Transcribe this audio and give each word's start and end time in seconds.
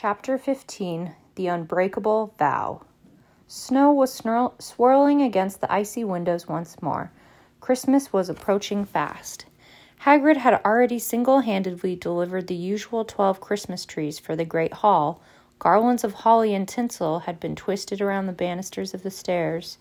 Chapter 0.00 0.38
15 0.38 1.16
The 1.34 1.48
Unbreakable 1.48 2.32
Vow. 2.38 2.82
Snow 3.48 3.90
was 3.90 4.22
swirling 4.60 5.22
against 5.22 5.60
the 5.60 5.72
icy 5.72 6.04
windows 6.04 6.46
once 6.46 6.80
more. 6.80 7.10
Christmas 7.60 8.12
was 8.12 8.28
approaching 8.28 8.84
fast. 8.84 9.46
Hagrid 10.02 10.36
had 10.36 10.60
already 10.64 11.00
single 11.00 11.40
handedly 11.40 11.96
delivered 11.96 12.46
the 12.46 12.54
usual 12.54 13.04
twelve 13.04 13.40
Christmas 13.40 13.84
trees 13.84 14.20
for 14.20 14.36
the 14.36 14.44
great 14.44 14.72
hall. 14.72 15.20
Garlands 15.58 16.04
of 16.04 16.14
holly 16.14 16.54
and 16.54 16.68
tinsel 16.68 17.18
had 17.18 17.40
been 17.40 17.56
twisted 17.56 18.00
around 18.00 18.26
the 18.26 18.32
banisters 18.32 18.94
of 18.94 19.02
the 19.02 19.10
stairs. 19.10 19.78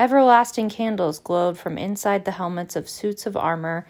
Everlasting 0.00 0.68
candles 0.68 1.20
glowed 1.20 1.56
from 1.56 1.78
inside 1.78 2.24
the 2.24 2.32
helmets 2.32 2.74
of 2.74 2.88
suits 2.88 3.24
of 3.24 3.36
armor, 3.36 3.86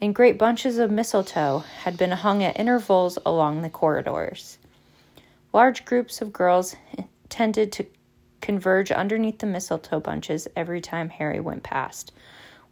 and 0.00 0.14
great 0.14 0.38
bunches 0.38 0.78
of 0.78 0.92
mistletoe 0.92 1.64
had 1.82 1.96
been 1.96 2.12
hung 2.12 2.44
at 2.44 2.56
intervals 2.56 3.18
along 3.26 3.62
the 3.62 3.68
corridors. 3.68 4.57
Large 5.52 5.84
groups 5.84 6.20
of 6.20 6.32
girls 6.32 6.76
tended 7.28 7.72
to 7.72 7.86
converge 8.40 8.90
underneath 8.92 9.38
the 9.38 9.46
mistletoe 9.46 10.00
bunches 10.00 10.46
every 10.54 10.80
time 10.80 11.08
Harry 11.08 11.40
went 11.40 11.62
past, 11.62 12.12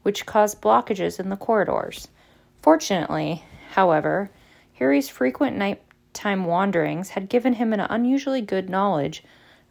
which 0.02 0.26
caused 0.26 0.60
blockages 0.60 1.18
in 1.18 1.30
the 1.30 1.36
corridors. 1.36 2.08
Fortunately, 2.62 3.44
however, 3.70 4.30
Harry's 4.74 5.08
frequent 5.08 5.56
nighttime 5.56 6.44
wanderings 6.44 7.10
had 7.10 7.28
given 7.28 7.54
him 7.54 7.72
an 7.72 7.80
unusually 7.80 8.42
good 8.42 8.68
knowledge 8.68 9.24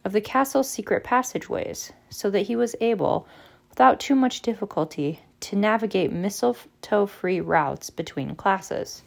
of 0.04 0.12
the 0.12 0.20
castle's 0.20 0.68
secret 0.68 1.04
passageways, 1.04 1.92
so 2.10 2.28
that 2.30 2.46
he 2.46 2.56
was 2.56 2.76
able, 2.80 3.26
without 3.68 4.00
too 4.00 4.14
much 4.14 4.42
difficulty, 4.42 5.20
to 5.40 5.56
navigate 5.56 6.12
mistletoe 6.12 7.06
free 7.06 7.40
routes 7.40 7.90
between 7.90 8.34
classes. 8.34 9.02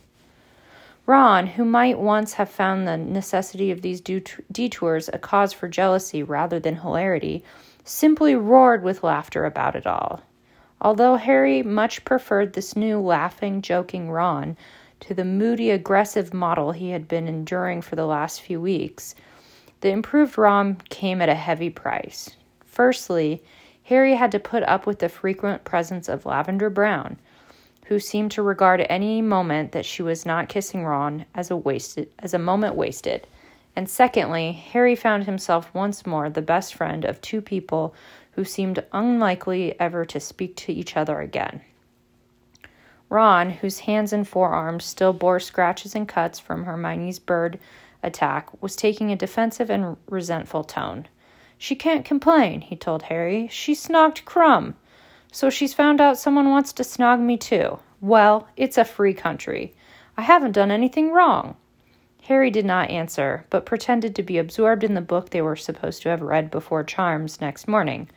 Ron, 1.09 1.47
who 1.47 1.65
might 1.65 1.97
once 1.97 2.33
have 2.33 2.51
found 2.51 2.87
the 2.87 2.95
necessity 2.95 3.71
of 3.71 3.81
these 3.81 3.99
detours 3.99 5.09
a 5.11 5.17
cause 5.17 5.51
for 5.51 5.67
jealousy 5.67 6.21
rather 6.21 6.59
than 6.59 6.75
hilarity, 6.75 7.43
simply 7.83 8.35
roared 8.35 8.83
with 8.83 9.03
laughter 9.03 9.43
about 9.45 9.75
it 9.75 9.87
all. 9.87 10.21
Although 10.79 11.15
Harry 11.15 11.63
much 11.63 12.05
preferred 12.05 12.53
this 12.53 12.75
new 12.75 12.99
laughing, 12.99 13.63
joking 13.63 14.11
Ron 14.11 14.55
to 14.99 15.15
the 15.15 15.25
moody, 15.25 15.71
aggressive 15.71 16.31
model 16.31 16.73
he 16.73 16.91
had 16.91 17.07
been 17.07 17.27
enduring 17.27 17.81
for 17.81 17.95
the 17.95 18.05
last 18.05 18.41
few 18.41 18.61
weeks, 18.61 19.15
the 19.81 19.89
improved 19.89 20.37
Ron 20.37 20.75
came 20.89 21.23
at 21.23 21.29
a 21.29 21.33
heavy 21.33 21.71
price. 21.71 22.37
Firstly, 22.67 23.41
Harry 23.85 24.13
had 24.13 24.31
to 24.33 24.39
put 24.39 24.61
up 24.61 24.85
with 24.85 24.99
the 24.99 25.09
frequent 25.09 25.63
presence 25.63 26.07
of 26.07 26.27
Lavender 26.27 26.69
Brown, 26.69 27.17
who 27.89 27.99
seemed 27.99 28.29
to 28.29 28.43
regard 28.43 28.85
any 28.87 29.19
moment 29.19 29.71
that 29.71 29.83
she 29.85 30.03
was 30.03 30.23
not 30.23 30.47
kissing 30.47 30.85
Ron 30.85 31.25
as 31.33 31.49
a 31.49 31.57
wasted 31.57 32.07
as 32.19 32.35
a 32.35 32.39
moment 32.39 32.75
wasted. 32.75 33.25
And 33.75 33.89
secondly, 33.89 34.51
Harry 34.51 34.95
found 34.95 35.23
himself 35.23 35.73
once 35.73 36.05
more 36.05 36.29
the 36.29 36.43
best 36.43 36.75
friend 36.75 37.03
of 37.03 37.19
two 37.19 37.41
people 37.41 37.95
who 38.33 38.45
seemed 38.45 38.85
unlikely 38.93 39.77
ever 39.79 40.05
to 40.05 40.19
speak 40.19 40.55
to 40.57 40.71
each 40.71 40.95
other 40.95 41.19
again. 41.19 41.61
Ron, 43.09 43.49
whose 43.49 43.79
hands 43.79 44.13
and 44.13 44.27
forearms 44.27 44.85
still 44.85 45.11
bore 45.11 45.39
scratches 45.39 45.95
and 45.95 46.07
cuts 46.07 46.39
from 46.39 46.65
Hermione's 46.65 47.17
bird 47.17 47.57
attack, 48.03 48.49
was 48.61 48.75
taking 48.75 49.11
a 49.11 49.15
defensive 49.15 49.71
and 49.71 49.97
resentful 50.07 50.63
tone. 50.63 51.07
She 51.57 51.75
can't 51.75 52.05
complain, 52.05 52.61
he 52.61 52.75
told 52.75 53.03
Harry. 53.03 53.47
She 53.47 53.73
snogged 53.73 54.25
Krum. 54.25 54.75
So 55.31 55.49
she's 55.49 55.73
found 55.73 56.01
out 56.01 56.17
someone 56.17 56.49
wants 56.49 56.73
to 56.73 56.83
snog 56.83 57.19
me 57.19 57.37
too. 57.37 57.79
Well, 58.01 58.47
it's 58.57 58.77
a 58.77 58.85
free 58.85 59.13
country. 59.13 59.73
I 60.17 60.23
haven't 60.23 60.53
done 60.53 60.71
anything 60.71 61.11
wrong. 61.11 61.55
Harry 62.23 62.51
did 62.51 62.65
not 62.65 62.89
answer, 62.89 63.45
but 63.49 63.65
pretended 63.65 64.15
to 64.15 64.23
be 64.23 64.37
absorbed 64.37 64.83
in 64.83 64.93
the 64.93 65.01
book 65.01 65.29
they 65.29 65.41
were 65.41 65.55
supposed 65.55 66.01
to 66.01 66.09
have 66.09 66.21
read 66.21 66.51
before 66.51 66.83
Charms 66.83 67.41
next 67.41 67.67
morning. 67.67 68.09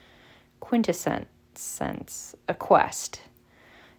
Quintessence, 0.61 2.35
a 2.49 2.55
quest. 2.55 3.21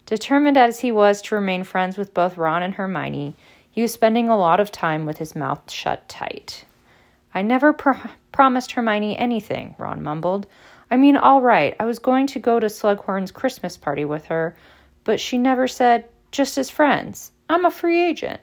Determined 0.06 0.56
as 0.56 0.80
he 0.80 0.92
was 0.92 1.22
to 1.22 1.34
remain 1.34 1.64
friends 1.64 1.96
with 1.96 2.14
both 2.14 2.36
Ron 2.36 2.62
and 2.62 2.74
Hermione, 2.74 3.34
he 3.70 3.82
was 3.82 3.92
spending 3.92 4.28
a 4.28 4.36
lot 4.36 4.60
of 4.60 4.70
time 4.70 5.06
with 5.06 5.18
his 5.18 5.34
mouth 5.34 5.70
shut 5.70 6.08
tight. 6.08 6.64
I 7.32 7.42
never 7.42 7.72
pr- 7.72 8.08
promised 8.32 8.72
Hermione 8.72 9.18
anything, 9.18 9.74
Ron 9.78 10.02
mumbled. 10.02 10.46
I 10.90 10.96
mean, 10.96 11.16
all 11.16 11.40
right, 11.40 11.74
I 11.80 11.84
was 11.84 11.98
going 11.98 12.26
to 12.28 12.38
go 12.38 12.60
to 12.60 12.66
Slughorn's 12.66 13.32
Christmas 13.32 13.76
party 13.76 14.04
with 14.04 14.26
her, 14.26 14.56
but 15.04 15.20
she 15.20 15.38
never 15.38 15.66
said, 15.66 16.06
just 16.30 16.58
as 16.58 16.70
friends. 16.70 17.32
I'm 17.48 17.64
a 17.64 17.70
free 17.70 18.04
agent. 18.04 18.40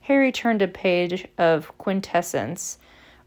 Harry 0.00 0.32
turned 0.32 0.62
a 0.62 0.68
page 0.68 1.26
of 1.36 1.76
Quintessence, 1.78 2.78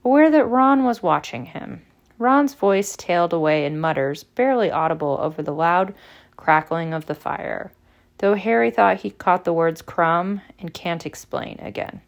aware 0.03 0.31
that 0.31 0.45
Ron 0.45 0.83
was 0.83 1.03
watching 1.03 1.45
him. 1.45 1.83
Ron's 2.17 2.53
voice 2.53 2.95
tailed 2.95 3.33
away 3.33 3.65
in 3.65 3.79
mutters, 3.79 4.23
barely 4.23 4.71
audible 4.71 5.19
over 5.21 5.41
the 5.41 5.53
loud 5.53 5.93
crackling 6.37 6.93
of 6.93 7.05
the 7.05 7.15
fire, 7.15 7.71
though 8.17 8.35
Harry 8.35 8.71
thought 8.71 8.97
he 8.97 9.11
caught 9.11 9.43
the 9.43 9.53
words 9.53 9.81
Krum 9.81 10.41
and 10.59 10.73
can't 10.73 11.05
explain 11.05 11.59
again. 11.59 12.01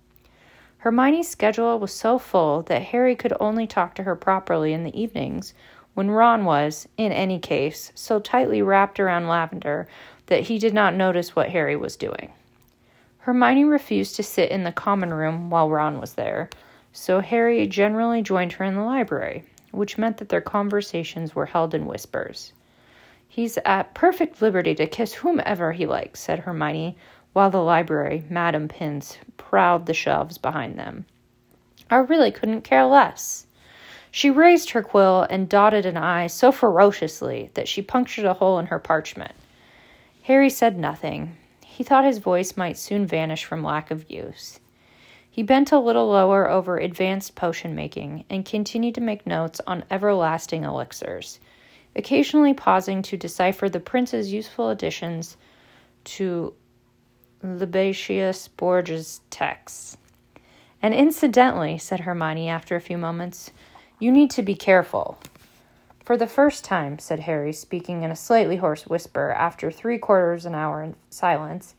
Hermione's 0.79 1.27
schedule 1.27 1.79
was 1.79 1.93
so 1.93 2.19
full 2.19 2.63
that 2.63 2.81
Harry 2.81 3.15
could 3.15 3.33
only 3.39 3.65
talk 3.65 3.95
to 3.95 4.03
her 4.03 4.15
properly 4.15 4.73
in 4.73 4.83
the 4.83 4.99
evenings, 4.99 5.53
when 5.93 6.11
Ron 6.11 6.45
was, 6.45 6.87
in 6.97 7.11
any 7.11 7.39
case, 7.39 7.91
so 7.95 8.19
tightly 8.19 8.61
wrapped 8.61 8.99
around 8.99 9.27
Lavender 9.27 9.87
that 10.27 10.41
he 10.41 10.57
did 10.57 10.73
not 10.73 10.95
notice 10.95 11.35
what 11.35 11.49
Harry 11.49 11.75
was 11.75 11.95
doing. 11.95 12.31
Hermione 13.19 13.63
refused 13.63 14.15
to 14.15 14.23
sit 14.23 14.51
in 14.51 14.63
the 14.63 14.71
common 14.71 15.13
room 15.13 15.49
while 15.49 15.69
Ron 15.69 15.99
was 15.99 16.13
there, 16.13 16.49
so 16.91 17.19
Harry 17.21 17.67
generally 17.67 18.21
joined 18.21 18.53
her 18.53 18.65
in 18.65 18.75
the 18.75 18.81
library, 18.81 19.45
which 19.71 19.97
meant 19.97 20.17
that 20.17 20.29
their 20.29 20.41
conversations 20.41 21.33
were 21.35 21.45
held 21.45 21.73
in 21.73 21.85
whispers. 21.85 22.53
He's 23.27 23.57
at 23.65 23.95
perfect 23.95 24.41
liberty 24.41 24.75
to 24.75 24.85
kiss 24.85 25.13
whomever 25.13 25.71
he 25.71 25.85
likes, 25.85 26.19
said 26.19 26.39
Hermione, 26.39 26.97
while 27.33 27.49
the 27.49 27.63
library, 27.63 28.23
Madam 28.29 28.67
Pince, 28.67 29.17
prowled 29.37 29.87
the 29.87 29.93
shelves 29.93 30.37
behind 30.37 30.77
them. 30.77 31.05
I 31.89 31.95
really 31.95 32.31
couldn't 32.31 32.61
care 32.61 32.85
less. 32.85 33.47
She 34.16 34.29
raised 34.29 34.69
her 34.69 34.84
quill 34.84 35.25
and 35.28 35.50
dotted 35.50 35.88
an 35.88 35.97
I 35.97 36.28
so 36.28 36.51
ferociously 36.51 37.50
that 37.56 37.68
she 37.68 37.81
punctured 37.81 38.25
a 38.25 38.35
hole 38.35 38.59
in 38.59 38.68
her 38.68 38.78
parchment. 38.78 39.31
Harry 40.22 40.51
said 40.51 40.78
nothing. 40.78 41.35
He 41.66 41.84
thought 41.84 42.06
his 42.06 42.19
voice 42.19 42.56
might 42.56 42.78
soon 42.78 43.07
vanish 43.07 43.44
from 43.44 43.63
lack 43.63 43.90
of 43.90 44.12
use. 44.12 44.59
He 45.28 45.41
bent 45.41 45.72
a 45.72 45.79
little 45.79 46.09
lower 46.09 46.47
over 46.47 46.78
advanced 46.78 47.34
potion 47.34 47.73
making 47.73 48.25
and 48.29 48.46
continued 48.46 48.94
to 48.94 49.02
make 49.02 49.25
notes 49.25 49.59
on 49.66 49.84
everlasting 49.90 50.63
elixirs, 50.63 51.40
occasionally 51.96 52.53
pausing 52.53 53.02
to 53.02 53.18
decipher 53.18 53.68
the 53.68 53.79
prince's 53.79 54.31
useful 54.31 54.69
additions 54.69 55.38
to 56.03 56.53
Libatius 57.41 58.47
Borage's 58.47 59.22
texts. 59.31 59.97
And 60.84 60.94
incidentally, 60.94 61.79
said 61.79 62.02
Hermione 62.02 62.47
after 62.47 62.75
a 62.75 62.81
few 62.81 63.00
moments, 63.00 63.50
you 64.03 64.12
need 64.12 64.30
to 64.30 64.44
be 64.44 64.53
careful. 64.53 65.18
For 66.03 66.18
the 66.18 66.28
first 66.28 66.66
time, 66.66 67.00
said 67.00 67.22
Harry, 67.22 67.53
speaking 67.53 68.03
in 68.03 68.12
a 68.12 68.18
slightly 68.18 68.58
hoarse 68.58 68.86
whisper 68.86 69.31
after 69.31 69.72
three 69.72 69.97
quarters 69.97 70.46
an 70.46 70.53
hour 70.53 70.84
in 70.84 70.96
silence, 71.09 71.75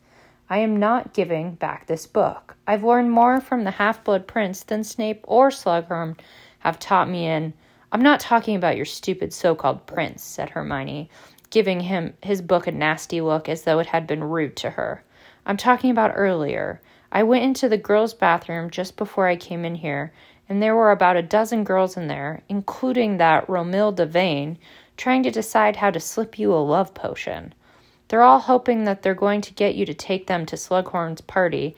I 0.49 0.57
am 0.57 0.77
not 0.77 1.13
giving 1.13 1.53
back 1.53 1.85
this 1.85 2.07
book. 2.07 2.55
I've 2.65 2.83
learned 2.83 3.11
more 3.11 3.39
from 3.39 3.63
the 3.63 3.71
half 3.71 4.03
blood 4.03 4.25
prince 4.25 4.63
than 4.63 4.83
Snape 4.83 5.23
or 5.27 5.51
Slughorn 5.51 6.17
have 6.59 6.79
taught 6.79 7.07
me 7.07 7.27
in. 7.27 7.53
I'm 7.91 8.01
not 8.01 8.19
talking 8.19 8.55
about 8.55 8.75
your 8.75 8.85
stupid 8.85 9.31
so 9.31 9.53
called 9.53 9.85
prince, 9.85 10.23
said 10.23 10.49
Hermione, 10.49 11.11
giving 11.51 11.81
him 11.81 12.15
his 12.23 12.41
book 12.41 12.65
a 12.65 12.71
nasty 12.71 13.21
look 13.21 13.47
as 13.47 13.61
though 13.61 13.77
it 13.77 13.87
had 13.87 14.07
been 14.07 14.23
rude 14.23 14.55
to 14.57 14.71
her. 14.71 15.03
I'm 15.45 15.57
talking 15.57 15.91
about 15.91 16.13
earlier. 16.15 16.81
I 17.11 17.21
went 17.21 17.43
into 17.43 17.69
the 17.69 17.77
girls' 17.77 18.15
bathroom 18.15 18.71
just 18.71 18.97
before 18.97 19.27
I 19.27 19.35
came 19.35 19.63
in 19.63 19.75
here, 19.75 20.11
and 20.47 20.61
there 20.61 20.75
were 20.75 20.91
about 20.91 21.17
a 21.17 21.21
dozen 21.21 21.63
girls 21.63 21.97
in 21.97 22.07
there, 22.07 22.41
including 22.49 23.17
that 23.17 23.47
Romilda 23.47 24.07
Vane, 24.07 24.57
trying 24.97 25.23
to 25.23 25.31
decide 25.31 25.75
how 25.75 25.91
to 25.91 25.99
slip 25.99 26.37
you 26.37 26.53
a 26.53 26.55
love 26.55 26.93
potion. 26.93 27.53
They're 28.07 28.21
all 28.21 28.39
hoping 28.39 28.83
that 28.83 29.01
they're 29.01 29.15
going 29.15 29.41
to 29.41 29.53
get 29.53 29.75
you 29.75 29.85
to 29.85 29.93
take 29.93 30.27
them 30.27 30.45
to 30.45 30.55
Slughorn's 30.55 31.21
party, 31.21 31.75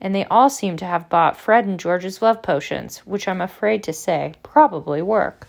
and 0.00 0.14
they 0.14 0.24
all 0.26 0.48
seem 0.48 0.76
to 0.76 0.84
have 0.84 1.08
bought 1.08 1.36
Fred 1.36 1.66
and 1.66 1.80
George's 1.80 2.22
love 2.22 2.42
potions, 2.42 2.98
which 2.98 3.26
I'm 3.26 3.40
afraid 3.40 3.82
to 3.84 3.92
say 3.92 4.34
probably 4.42 5.02
work. 5.02 5.48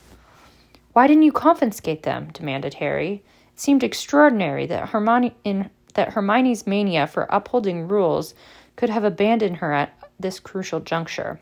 Why 0.94 1.08
didn't 1.08 1.24
you 1.24 1.32
confiscate 1.32 2.04
them? 2.04 2.30
demanded 2.32 2.76
Harry. 2.76 3.24
It 3.54 3.60
seemed 3.60 3.84
extraordinary 3.84 4.66
that 4.68 4.90
Hermione, 4.90 5.36
in 5.44 5.70
that 5.94 6.14
Hermione's 6.14 6.66
mania 6.66 7.08
for 7.08 7.28
upholding 7.30 7.88
rules 7.88 8.34
could 8.76 8.90
have 8.90 9.04
abandoned 9.04 9.58
her 9.58 9.74
at 9.74 9.98
this 10.20 10.40
crucial 10.40 10.80
juncture. 10.80 11.40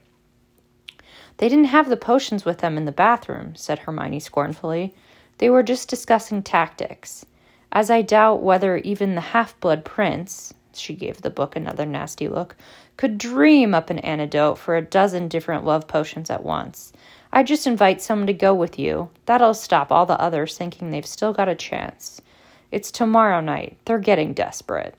They 1.38 1.50
didn't 1.50 1.66
have 1.66 1.90
the 1.90 1.98
potions 1.98 2.46
with 2.46 2.60
them 2.60 2.78
in 2.78 2.86
the 2.86 2.92
bathroom, 2.92 3.56
said 3.56 3.80
Hermione 3.80 4.20
scornfully. 4.20 4.94
They 5.40 5.50
were 5.50 5.64
just 5.64 5.90
discussing 5.90 6.44
tactics. 6.44 7.26
As 7.72 7.90
I 7.90 8.02
doubt 8.02 8.44
whether 8.44 8.78
even 8.78 9.16
the 9.16 9.22
half 9.22 9.60
blood 9.60 9.84
prince, 9.84 10.54
she 10.74 10.94
gave 10.94 11.22
the 11.22 11.30
book 11.30 11.56
another 11.56 11.86
nasty 11.86 12.28
look, 12.28 12.56
could 12.98 13.18
dream 13.18 13.74
up 13.74 13.90
an 13.90 14.00
antidote 14.00 14.58
for 14.58 14.76
a 14.76 14.82
dozen 14.82 15.28
different 15.28 15.66
love 15.66 15.88
potions 15.88 16.30
at 16.30 16.44
once. 16.44 16.94
I'd 17.32 17.48
just 17.48 17.66
invite 17.66 18.02
someone 18.02 18.28
to 18.28 18.34
go 18.34 18.54
with 18.54 18.78
you. 18.78 19.10
That'll 19.26 19.56
stop 19.56 19.92
all 19.92 20.06
the 20.06 20.20
others 20.22 20.56
thinking 20.56 20.92
they've 20.92 21.06
still 21.06 21.34
got 21.34 21.50
a 21.50 21.56
chance. 21.56 22.22
It's 22.72 22.92
tomorrow 22.92 23.42
night. 23.42 23.78
They're 23.86 24.00
getting 24.00 24.34
desperate. 24.34 24.96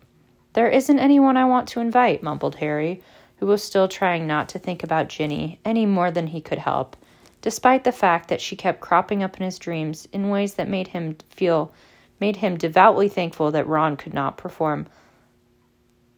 There 0.54 0.68
isn't 0.68 0.98
anyone 0.98 1.36
I 1.36 1.44
want 1.44 1.68
to 1.68 1.80
invite, 1.80 2.22
mumbled 2.22 2.56
Harry, 2.56 3.02
who 3.44 3.50
was 3.50 3.62
still 3.62 3.88
trying 3.88 4.26
not 4.26 4.48
to 4.48 4.58
think 4.58 4.82
about 4.82 5.10
Ginny 5.10 5.60
any 5.66 5.84
more 5.84 6.10
than 6.10 6.28
he 6.28 6.40
could 6.40 6.56
help, 6.56 6.96
despite 7.42 7.84
the 7.84 7.92
fact 7.92 8.30
that 8.30 8.40
she 8.40 8.56
kept 8.56 8.80
cropping 8.80 9.22
up 9.22 9.36
in 9.36 9.42
his 9.42 9.58
dreams 9.58 10.08
in 10.14 10.30
ways 10.30 10.54
that 10.54 10.66
made 10.66 10.88
him 10.88 11.18
feel 11.28 11.70
made 12.18 12.36
him 12.36 12.56
devoutly 12.56 13.06
thankful 13.06 13.50
that 13.50 13.66
Ron 13.66 13.98
could 13.98 14.14
not 14.14 14.38
perform 14.38 14.86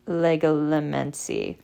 legilimency. 0.07 1.57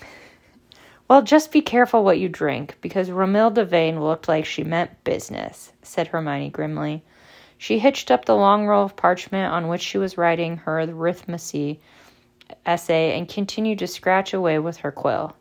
well, 1.08 1.20
just 1.20 1.52
be 1.52 1.60
careful 1.60 2.02
what 2.02 2.18
you 2.18 2.30
drink, 2.30 2.78
because 2.80 3.10
Romilda 3.10 3.66
Vane 3.66 4.02
looked 4.02 4.26
like 4.26 4.46
she 4.46 4.64
meant 4.64 5.04
business, 5.04 5.70
said 5.82 6.06
Hermione 6.06 6.48
grimly. 6.48 7.02
She 7.58 7.78
hitched 7.78 8.10
up 8.10 8.24
the 8.24 8.34
long 8.36 8.66
roll 8.66 8.86
of 8.86 8.96
parchment 8.96 9.52
on 9.52 9.68
which 9.68 9.82
she 9.82 9.98
was 9.98 10.16
writing 10.16 10.56
her 10.56 10.86
arithmancy 10.86 11.80
essay 12.64 13.16
and 13.16 13.28
continued 13.28 13.78
to 13.80 13.86
scratch 13.86 14.32
away 14.32 14.58
with 14.58 14.78
her 14.78 14.92
quill. 14.92 15.36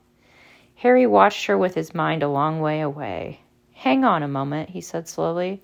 Harry 0.76 1.08
watched 1.08 1.46
her 1.46 1.58
with 1.58 1.76
his 1.76 1.96
mind 1.96 2.24
a 2.24 2.28
long 2.28 2.60
way 2.60 2.82
away. 2.82 3.40
Hang 3.74 4.04
on 4.04 4.24
a 4.24 4.28
moment, 4.28 4.70
he 4.70 4.82
said 4.82 5.08
slowly. 5.08 5.62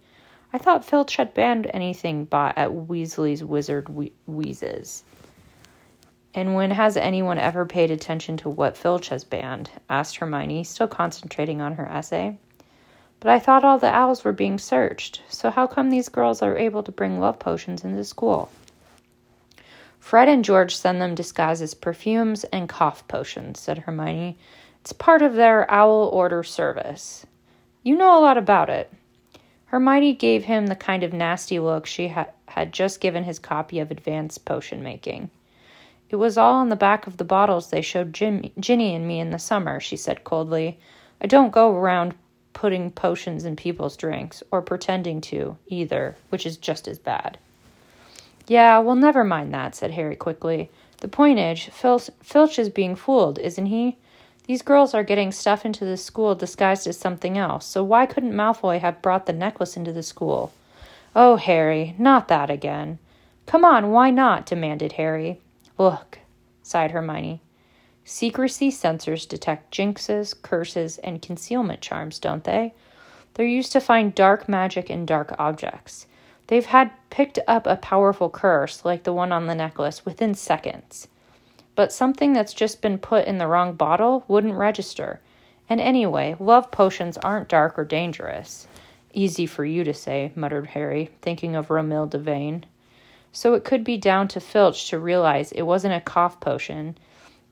I 0.51 0.57
thought 0.57 0.85
Filch 0.85 1.15
had 1.17 1.33
banned 1.33 1.69
anything 1.73 2.25
bought 2.25 2.57
at 2.57 2.71
Weasley's 2.71 3.43
Wizard 3.43 3.89
we- 3.89 4.13
Wheezes. 4.25 5.03
And 6.33 6.55
when 6.55 6.71
has 6.71 6.95
anyone 6.95 7.37
ever 7.37 7.65
paid 7.65 7.91
attention 7.91 8.37
to 8.37 8.49
what 8.49 8.77
Filch 8.77 9.09
has 9.09 9.23
banned? 9.23 9.69
asked 9.89 10.17
Hermione, 10.17 10.63
still 10.63 10.87
concentrating 10.87 11.59
on 11.61 11.73
her 11.73 11.87
essay. 11.87 12.37
But 13.19 13.31
I 13.31 13.39
thought 13.39 13.65
all 13.65 13.77
the 13.77 13.93
owls 13.93 14.23
were 14.23 14.31
being 14.31 14.57
searched, 14.57 15.21
so 15.27 15.49
how 15.49 15.67
come 15.67 15.89
these 15.89 16.07
girls 16.07 16.41
are 16.41 16.57
able 16.57 16.83
to 16.83 16.91
bring 16.91 17.19
love 17.19 17.39
potions 17.39 17.83
into 17.83 18.03
school? 18.03 18.49
Fred 19.99 20.27
and 20.27 20.43
George 20.43 20.75
send 20.75 21.01
them 21.01 21.13
disguised 21.13 21.61
as 21.61 21.73
perfumes 21.73 22.43
and 22.45 22.67
cough 22.67 23.07
potions, 23.07 23.59
said 23.59 23.79
Hermione. 23.79 24.37
It's 24.81 24.93
part 24.93 25.21
of 25.21 25.35
their 25.35 25.69
owl 25.69 26.07
order 26.07 26.41
service. 26.43 27.25
You 27.83 27.95
know 27.95 28.17
a 28.17 28.21
lot 28.21 28.37
about 28.37 28.69
it. 28.69 28.91
Hermione 29.65 30.13
gave 30.13 30.45
him 30.45 30.67
the 30.67 30.75
kind 30.75 31.03
of 31.03 31.13
nasty 31.13 31.59
look 31.59 31.85
she 31.85 32.07
ha- 32.07 32.29
had 32.47 32.73
just 32.73 33.01
given 33.01 33.23
his 33.23 33.37
copy 33.37 33.79
of 33.79 33.91
Advanced 33.91 34.45
Potion 34.45 34.81
Making. 34.81 35.29
It 36.09 36.15
was 36.15 36.37
all 36.37 36.55
on 36.55 36.69
the 36.69 36.75
back 36.75 37.05
of 37.05 37.17
the 37.17 37.23
bottles 37.23 37.69
they 37.69 37.81
showed 37.81 38.13
Jim- 38.13 38.49
Ginny 38.59 38.95
and 38.95 39.07
me 39.07 39.19
in 39.19 39.29
the 39.29 39.37
summer, 39.37 39.79
she 39.79 39.95
said 39.95 40.23
coldly. 40.23 40.79
I 41.21 41.27
don't 41.27 41.51
go 41.51 41.75
around 41.75 42.15
putting 42.53 42.89
potions 42.89 43.45
in 43.45 43.55
people's 43.55 43.95
drinks, 43.95 44.41
or 44.49 44.61
pretending 44.61 45.21
to, 45.21 45.57
either, 45.67 46.15
which 46.29 46.45
is 46.45 46.57
just 46.57 46.87
as 46.87 46.97
bad. 46.97 47.37
Yeah, 48.49 48.79
well, 48.79 48.95
never 48.95 49.23
mind 49.23 49.53
that, 49.53 49.75
said 49.75 49.91
Harry 49.91 50.15
quickly. 50.15 50.71
The 51.01 51.07
point 51.07 51.37
is, 51.37 51.65
Filch, 51.65 52.09
Filch 52.23 52.57
is 52.57 52.69
being 52.69 52.95
fooled, 52.95 53.37
isn't 53.37 53.67
he? 53.67 53.97
These 54.47 54.63
girls 54.63 54.95
are 54.95 55.03
getting 55.03 55.31
stuff 55.31 55.65
into 55.65 55.85
the 55.85 55.97
school 55.97 56.33
disguised 56.33 56.87
as 56.87 56.97
something 56.97 57.37
else, 57.37 57.67
so 57.67 57.83
why 57.83 58.07
couldn't 58.07 58.33
Malfoy 58.33 58.79
have 58.79 59.03
brought 59.03 59.27
the 59.27 59.33
necklace 59.33 59.77
into 59.77 59.93
the 59.93 60.01
school? 60.01 60.51
Oh, 61.15 61.35
Harry, 61.35 61.93
not 61.99 62.27
that 62.29 62.49
again. 62.49 62.97
Come 63.45 63.63
on, 63.63 63.91
why 63.91 64.09
not? 64.09 64.47
demanded 64.47 64.93
Harry. 64.93 65.39
Look, 65.77 66.17
sighed 66.63 66.89
Hermione. 66.89 67.41
Secrecy 68.03 68.71
sensors 68.71 69.29
detect 69.29 69.71
jinxes, 69.71 70.33
curses, 70.41 70.97
and 70.97 71.21
concealment 71.21 71.81
charms, 71.81 72.17
don't 72.17 72.45
they? 72.45 72.73
They're 73.35 73.45
used 73.45 73.71
to 73.73 73.79
find 73.79 74.15
dark 74.15 74.49
magic 74.49 74.89
in 74.89 75.05
dark 75.05 75.35
objects. 75.37 76.07
They've 76.49 76.65
had 76.65 76.89
picked 77.11 77.37
up 77.47 77.67
a 77.67 77.75
powerful 77.75 78.27
curse, 78.31 78.83
like 78.83 79.03
the 79.03 79.13
one 79.13 79.31
on 79.31 79.45
the 79.45 79.53
necklace, 79.53 80.03
within 80.03 80.33
seconds. 80.33 81.07
But 81.75 81.93
something 81.93 82.33
that's 82.33 82.55
just 82.55 82.81
been 82.81 82.97
put 82.97 83.27
in 83.27 83.37
the 83.37 83.45
wrong 83.45 83.75
bottle 83.75 84.25
wouldn't 84.27 84.55
register. 84.55 85.21
And 85.69 85.79
anyway, 85.79 86.35
love 86.39 86.71
potions 86.71 87.19
aren't 87.19 87.49
dark 87.49 87.77
or 87.77 87.85
dangerous. 87.85 88.67
Easy 89.13 89.45
for 89.45 89.63
you 89.63 89.83
to 89.83 89.93
say, 89.93 90.31
muttered 90.33 90.65
Harry, 90.67 91.11
thinking 91.21 91.55
of 91.55 91.67
Romilda 91.67 92.19
Vane. 92.19 92.65
So 93.31 93.53
it 93.53 93.63
could 93.63 93.83
be 93.83 93.97
down 93.97 94.27
to 94.29 94.39
Filch 94.39 94.89
to 94.89 94.97
realize 94.97 95.51
it 95.51 95.61
wasn't 95.61 95.93
a 95.93 96.01
cough 96.01 96.39
potion 96.39 96.97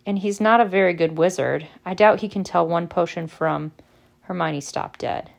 and 0.07 0.17
he's 0.17 0.41
not 0.41 0.61
a 0.61 0.65
very 0.65 0.93
good 0.93 1.17
wizard. 1.17 1.67
I 1.85 1.93
doubt 1.93 2.21
he 2.21 2.29
can 2.29 2.43
tell 2.43 2.65
one 2.65 2.87
potion 2.87 3.27
from. 3.27 3.73
Hermione 4.21 4.61
stopped 4.61 5.01
dead. 5.01 5.29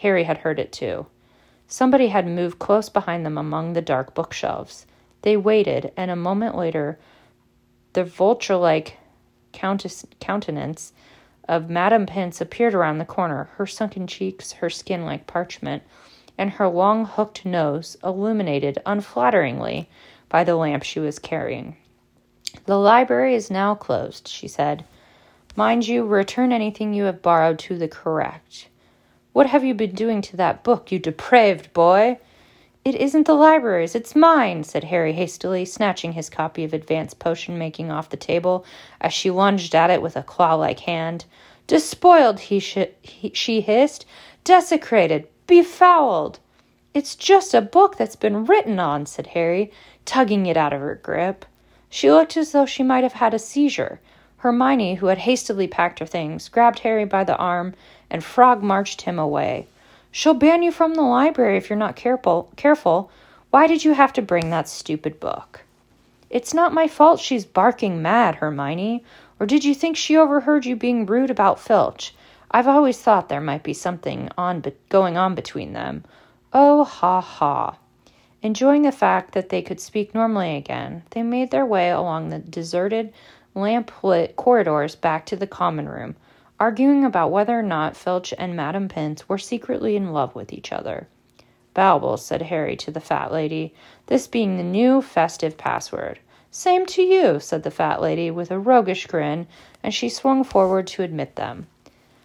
Harry 0.00 0.24
had 0.24 0.38
heard 0.38 0.58
it 0.58 0.72
too. 0.72 1.06
Somebody 1.70 2.08
had 2.08 2.26
moved 2.26 2.58
close 2.58 2.88
behind 2.88 3.26
them 3.26 3.36
among 3.36 3.74
the 3.74 3.82
dark 3.82 4.14
bookshelves. 4.14 4.86
They 5.20 5.36
waited, 5.36 5.92
and 5.98 6.10
a 6.10 6.16
moment 6.16 6.56
later, 6.56 6.98
the 7.92 8.04
vulture 8.04 8.56
like 8.56 8.96
countenance 9.52 10.92
of 11.46 11.68
Madame 11.68 12.06
Pince 12.06 12.40
appeared 12.40 12.74
around 12.74 12.98
the 12.98 13.04
corner, 13.04 13.50
her 13.56 13.66
sunken 13.66 14.06
cheeks, 14.06 14.52
her 14.52 14.70
skin 14.70 15.04
like 15.04 15.26
parchment, 15.26 15.82
and 16.38 16.52
her 16.52 16.68
long 16.68 17.04
hooked 17.04 17.44
nose 17.44 17.98
illuminated 18.02 18.78
unflatteringly 18.86 19.88
by 20.30 20.44
the 20.44 20.56
lamp 20.56 20.84
she 20.84 21.00
was 21.00 21.18
carrying. 21.18 21.76
The 22.64 22.78
library 22.78 23.34
is 23.34 23.50
now 23.50 23.74
closed, 23.74 24.26
she 24.26 24.48
said. 24.48 24.84
Mind 25.54 25.86
you, 25.86 26.06
return 26.06 26.52
anything 26.52 26.94
you 26.94 27.04
have 27.04 27.20
borrowed 27.20 27.58
to 27.60 27.76
the 27.76 27.88
correct. 27.88 28.68
What 29.38 29.46
have 29.46 29.62
you 29.62 29.72
been 29.72 29.94
doing 29.94 30.20
to 30.22 30.36
that 30.38 30.64
book, 30.64 30.90
you 30.90 30.98
depraved 30.98 31.72
boy? 31.72 32.18
It 32.84 32.96
isn't 32.96 33.28
the 33.28 33.34
library's, 33.34 33.94
it's 33.94 34.16
mine, 34.16 34.64
said 34.64 34.82
Harry 34.82 35.12
hastily, 35.12 35.64
snatching 35.64 36.14
his 36.14 36.28
copy 36.28 36.64
of 36.64 36.74
Advanced 36.74 37.20
Potion 37.20 37.56
Making 37.56 37.88
off 37.88 38.10
the 38.10 38.16
table 38.16 38.66
as 39.00 39.14
she 39.14 39.30
lunged 39.30 39.76
at 39.76 39.90
it 39.90 40.02
with 40.02 40.16
a 40.16 40.24
claw 40.24 40.54
like 40.56 40.80
hand. 40.80 41.24
Despoiled, 41.68 42.40
he, 42.40 42.58
sh- 42.58 42.90
he 43.00 43.30
she 43.32 43.60
hissed. 43.60 44.04
Desecrated, 44.42 45.28
befouled. 45.46 46.40
It's 46.92 47.14
just 47.14 47.54
a 47.54 47.60
book 47.60 47.96
that's 47.96 48.16
been 48.16 48.44
written 48.44 48.80
on, 48.80 49.06
said 49.06 49.28
Harry, 49.28 49.70
tugging 50.04 50.46
it 50.46 50.56
out 50.56 50.72
of 50.72 50.80
her 50.80 50.96
grip. 50.96 51.44
She 51.88 52.10
looked 52.10 52.36
as 52.36 52.50
though 52.50 52.66
she 52.66 52.82
might 52.82 53.04
have 53.04 53.12
had 53.12 53.34
a 53.34 53.38
seizure. 53.38 54.00
Hermione, 54.38 54.94
who 54.94 55.06
had 55.06 55.18
hastily 55.18 55.66
packed 55.66 55.98
her 55.98 56.06
things, 56.06 56.48
grabbed 56.48 56.80
Harry 56.80 57.04
by 57.04 57.24
the 57.24 57.36
arm 57.36 57.74
and 58.08 58.22
frog 58.22 58.62
marched 58.62 59.02
him 59.02 59.18
away. 59.18 59.66
She'll 60.10 60.34
ban 60.34 60.62
you 60.62 60.72
from 60.72 60.94
the 60.94 61.02
library 61.02 61.56
if 61.56 61.68
you're 61.68 61.78
not 61.78 61.96
careful. 61.96 62.50
Careful. 62.56 63.10
Why 63.50 63.66
did 63.66 63.84
you 63.84 63.94
have 63.94 64.12
to 64.14 64.22
bring 64.22 64.50
that 64.50 64.68
stupid 64.68 65.18
book? 65.20 65.62
It's 66.30 66.54
not 66.54 66.74
my 66.74 66.88
fault 66.88 67.20
she's 67.20 67.44
barking 67.44 68.00
mad, 68.00 68.36
Hermione. 68.36 69.04
Or 69.40 69.46
did 69.46 69.64
you 69.64 69.74
think 69.74 69.96
she 69.96 70.16
overheard 70.16 70.66
you 70.66 70.76
being 70.76 71.06
rude 71.06 71.30
about 71.30 71.60
Filch? 71.60 72.14
I've 72.50 72.68
always 72.68 73.00
thought 73.00 73.28
there 73.28 73.40
might 73.40 73.62
be 73.62 73.74
something 73.74 74.28
on 74.38 74.60
be- 74.60 74.72
going 74.88 75.16
on 75.16 75.34
between 75.34 75.72
them. 75.72 76.04
Oh, 76.52 76.84
ha 76.84 77.20
ha. 77.20 77.76
Enjoying 78.40 78.82
the 78.82 78.92
fact 78.92 79.32
that 79.32 79.48
they 79.48 79.62
could 79.62 79.80
speak 79.80 80.14
normally 80.14 80.56
again, 80.56 81.02
they 81.10 81.22
made 81.22 81.50
their 81.50 81.66
way 81.66 81.90
along 81.90 82.28
the 82.28 82.38
deserted, 82.38 83.12
lamp 83.60 83.92
lit 84.02 84.36
corridors 84.36 84.94
back 84.94 85.26
to 85.26 85.36
the 85.36 85.46
common 85.46 85.88
room, 85.88 86.16
arguing 86.60 87.04
about 87.04 87.30
whether 87.30 87.58
or 87.58 87.62
not 87.62 87.96
Filch 87.96 88.32
and 88.38 88.56
Madame 88.56 88.88
Pince 88.88 89.28
were 89.28 89.38
secretly 89.38 89.96
in 89.96 90.12
love 90.12 90.34
with 90.34 90.52
each 90.52 90.72
other. 90.72 91.08
Baubles, 91.74 92.24
said 92.24 92.42
Harry 92.42 92.76
to 92.76 92.90
the 92.90 93.00
fat 93.00 93.30
lady, 93.30 93.74
this 94.06 94.26
being 94.26 94.56
the 94.56 94.62
new 94.62 95.00
festive 95.00 95.56
password. 95.56 96.18
Same 96.50 96.86
to 96.86 97.02
you, 97.02 97.38
said 97.38 97.62
the 97.62 97.70
fat 97.70 98.00
lady 98.00 98.30
with 98.30 98.50
a 98.50 98.58
roguish 98.58 99.06
grin, 99.06 99.46
and 99.82 99.92
she 99.92 100.08
swung 100.08 100.42
forward 100.42 100.86
to 100.88 101.02
admit 101.02 101.36
them. 101.36 101.66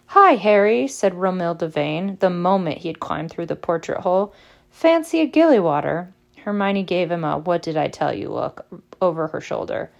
Hi, 0.06 0.36
Harry, 0.36 0.88
said 0.88 1.14
Romilda 1.14 1.68
Vane, 1.68 2.16
the 2.20 2.30
moment 2.30 2.78
he 2.78 2.88
had 2.88 3.00
climbed 3.00 3.30
through 3.30 3.46
the 3.46 3.56
portrait 3.56 4.00
hole. 4.00 4.32
Fancy 4.70 5.20
a 5.20 5.28
gillywater. 5.28 6.08
Hermione 6.44 6.82
gave 6.82 7.10
him 7.10 7.24
a 7.24 7.38
what 7.38 7.62
did 7.62 7.76
I 7.76 7.88
tell 7.88 8.12
you 8.12 8.28
look 8.28 8.66
over 9.00 9.28
her 9.28 9.40
shoulder. 9.40 9.90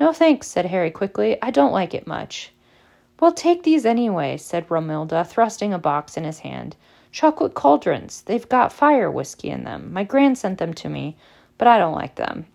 No 0.00 0.12
thanks, 0.12 0.46
said 0.46 0.66
Harry 0.66 0.90
quickly. 0.90 1.36
I 1.42 1.50
don't 1.50 1.72
like 1.72 1.94
it 1.94 2.06
much. 2.06 2.52
Well, 3.20 3.32
take 3.32 3.64
these 3.64 3.84
anyway, 3.84 4.36
said 4.36 4.68
Romilda, 4.68 5.26
thrusting 5.26 5.74
a 5.74 5.78
box 5.78 6.16
in 6.16 6.24
his 6.24 6.38
hand. 6.40 6.76
Chocolate 7.10 7.54
cauldrons. 7.54 8.22
They've 8.22 8.48
got 8.48 8.72
fire 8.72 9.10
whiskey 9.10 9.50
in 9.50 9.64
them. 9.64 9.92
My 9.92 10.04
gran 10.04 10.36
sent 10.36 10.58
them 10.58 10.72
to 10.74 10.88
me, 10.88 11.16
but 11.56 11.66
I 11.66 11.78
don't 11.78 11.94
like 11.94 12.14
them. 12.14 12.46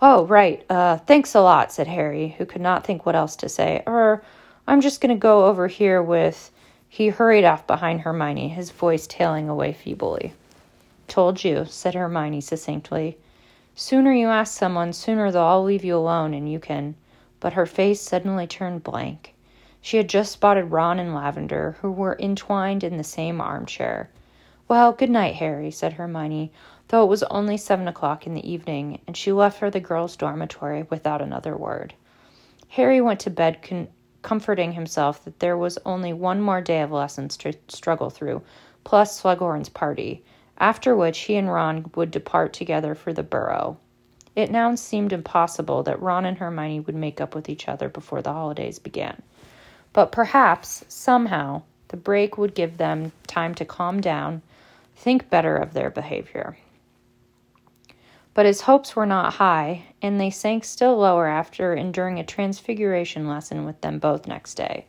Oh, 0.00 0.26
right. 0.26 0.64
Uh, 0.68 0.98
thanks 0.98 1.34
a 1.34 1.40
lot, 1.40 1.72
said 1.72 1.86
Harry, 1.86 2.34
who 2.38 2.44
could 2.44 2.60
not 2.60 2.84
think 2.84 3.06
what 3.06 3.14
else 3.14 3.36
to 3.36 3.48
say. 3.48 3.82
Er, 3.86 4.22
I'm 4.66 4.80
just 4.80 5.00
going 5.00 5.14
to 5.14 5.20
go 5.20 5.46
over 5.46 5.68
here 5.68 6.02
with. 6.02 6.50
He 6.88 7.08
hurried 7.08 7.44
off 7.44 7.66
behind 7.66 8.00
Hermione, 8.00 8.48
his 8.48 8.70
voice 8.70 9.06
tailing 9.06 9.48
away 9.48 9.72
feebly. 9.72 10.32
Told 11.08 11.44
you, 11.44 11.66
said 11.66 11.94
Hermione 11.94 12.40
succinctly. 12.40 13.16
Sooner 13.78 14.10
you 14.14 14.28
ask 14.28 14.56
someone, 14.56 14.94
sooner 14.94 15.30
they'll 15.30 15.42
all 15.42 15.62
leave 15.62 15.84
you 15.84 15.96
alone 15.96 16.32
and 16.32 16.50
you 16.50 16.58
can. 16.58 16.94
but 17.40 17.52
her 17.52 17.66
face 17.66 18.00
suddenly 18.00 18.46
turned 18.46 18.82
blank. 18.82 19.34
She 19.82 19.98
had 19.98 20.08
just 20.08 20.32
spotted 20.32 20.70
Ron 20.72 20.98
and 20.98 21.14
Lavender, 21.14 21.76
who 21.82 21.92
were 21.92 22.16
entwined 22.18 22.82
in 22.82 22.96
the 22.96 23.04
same 23.04 23.38
armchair. 23.38 24.08
Well, 24.66 24.92
good 24.92 25.10
night, 25.10 25.34
Harry, 25.34 25.70
said 25.70 25.92
Hermione, 25.92 26.50
though 26.88 27.04
it 27.04 27.08
was 27.08 27.22
only 27.24 27.58
seven 27.58 27.86
o'clock 27.86 28.26
in 28.26 28.32
the 28.32 28.50
evening, 28.50 28.98
and 29.06 29.14
she 29.14 29.30
left 29.30 29.58
for 29.58 29.70
the 29.70 29.78
girls' 29.78 30.16
dormitory 30.16 30.84
without 30.88 31.20
another 31.20 31.54
word. 31.54 31.92
Harry 32.68 33.02
went 33.02 33.20
to 33.20 33.30
bed 33.30 33.62
con- 33.62 33.88
comforting 34.22 34.72
himself 34.72 35.22
that 35.24 35.38
there 35.38 35.58
was 35.58 35.78
only 35.84 36.14
one 36.14 36.40
more 36.40 36.62
day 36.62 36.80
of 36.80 36.90
lessons 36.90 37.36
to 37.36 37.52
struggle 37.68 38.08
through, 38.08 38.40
plus 38.84 39.20
Slughorn's 39.20 39.68
party, 39.68 40.24
after 40.58 40.96
which 40.96 41.18
he 41.20 41.36
and 41.36 41.52
Ron 41.52 41.90
would 41.94 42.10
depart 42.10 42.52
together 42.52 42.94
for 42.94 43.12
the 43.12 43.22
Burrow. 43.22 43.78
It 44.34 44.50
now 44.50 44.74
seemed 44.74 45.12
impossible 45.12 45.82
that 45.84 46.00
Ron 46.00 46.26
and 46.26 46.38
Hermione 46.38 46.80
would 46.80 46.94
make 46.94 47.20
up 47.20 47.34
with 47.34 47.48
each 47.48 47.68
other 47.68 47.88
before 47.88 48.22
the 48.22 48.32
holidays 48.32 48.78
began. 48.78 49.22
But 49.92 50.12
perhaps, 50.12 50.84
somehow, 50.88 51.62
the 51.88 51.96
break 51.96 52.36
would 52.36 52.54
give 52.54 52.76
them 52.76 53.12
time 53.26 53.54
to 53.54 53.64
calm 53.64 54.00
down, 54.00 54.42
think 54.94 55.30
better 55.30 55.56
of 55.56 55.72
their 55.72 55.90
behavior. 55.90 56.58
But 58.34 58.44
his 58.44 58.60
hopes 58.60 58.94
were 58.94 59.06
not 59.06 59.34
high, 59.34 59.84
and 60.02 60.20
they 60.20 60.28
sank 60.28 60.64
still 60.64 60.98
lower 60.98 61.26
after 61.26 61.74
enduring 61.74 62.18
a 62.18 62.24
transfiguration 62.24 63.26
lesson 63.26 63.64
with 63.64 63.80
them 63.80 63.98
both 63.98 64.26
next 64.26 64.56
day. 64.56 64.84